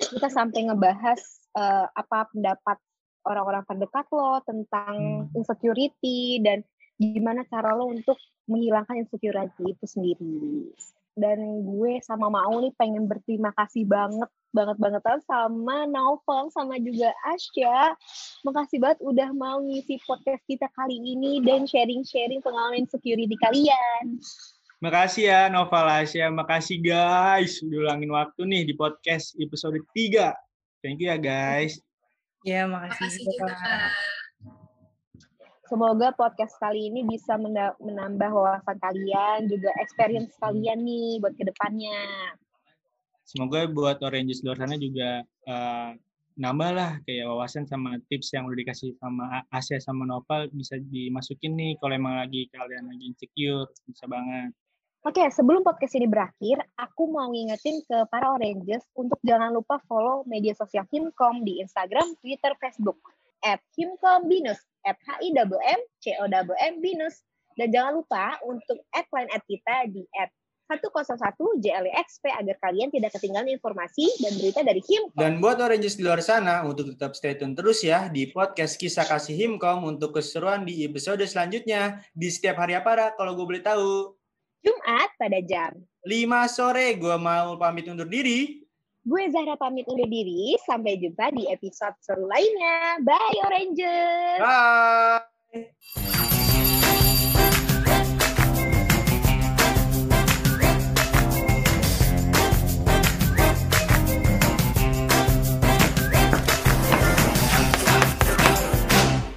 [0.02, 1.20] Kita sampai ngebahas
[1.56, 2.76] uh, apa pendapat
[3.26, 5.38] orang-orang terdekat lo tentang hmm.
[5.38, 6.62] insecurity dan
[6.98, 10.70] gimana cara lo untuk menghilangkan insecurity itu sendiri.
[11.12, 17.12] Dan gue sama Mau nih pengen berterima kasih banget banget banget sama Naufal sama juga
[17.32, 17.96] Asya.
[18.44, 24.20] Makasih banget udah mau ngisi podcast kita kali ini dan sharing-sharing pengalaman security kalian.
[24.82, 30.34] Makasih ya Noval Asya, makasih guys udah ulangin waktu nih di podcast episode 3.
[30.82, 31.91] Thank you ya guys.
[32.43, 33.55] Ya, makasih, makasih juga.
[35.72, 37.40] Semoga podcast kali ini bisa
[37.80, 41.97] menambah wawasan kalian, juga experience kalian nih buat ke depannya.
[43.24, 45.97] Semoga buat Oranges luar sana juga uh,
[46.36, 51.57] nambah lah kayak wawasan sama tips yang udah dikasih sama Asia sama Nopal bisa dimasukin
[51.57, 54.53] nih kalau emang lagi kalian lagi insecure bisa banget.
[55.03, 60.22] Oke, sebelum podcast ini berakhir, aku mau ngingetin ke para Oranges untuk jangan lupa follow
[60.30, 63.03] media sosial Himkom di Instagram, Twitter, Facebook
[63.42, 67.18] at Himkom Binus at HIWM COWM Binus.
[67.59, 70.30] Dan jangan lupa untuk add line at kita di at
[70.70, 71.18] 101
[71.59, 75.18] JLEXP agar kalian tidak ketinggalan informasi dan berita dari Himkom.
[75.18, 79.11] Dan buat Oranges di luar sana, untuk tetap stay tune terus ya di podcast Kisah
[79.11, 84.21] Kasih Himkom untuk keseruan di episode selanjutnya di setiap hari apa kalau gue boleh tahu.
[84.62, 85.74] Jumat pada jam
[86.06, 88.62] 5 sore, gue mau pamit undur diri.
[89.02, 90.54] Gue Zahra pamit undur diri.
[90.62, 92.98] Sampai jumpa di episode seru lainnya.
[93.02, 94.38] Bye Oranges.
[94.38, 95.70] Bye.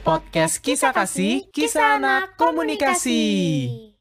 [0.05, 3.94] Podcast Kisah Kasih, Kisah Anak Komunikasi.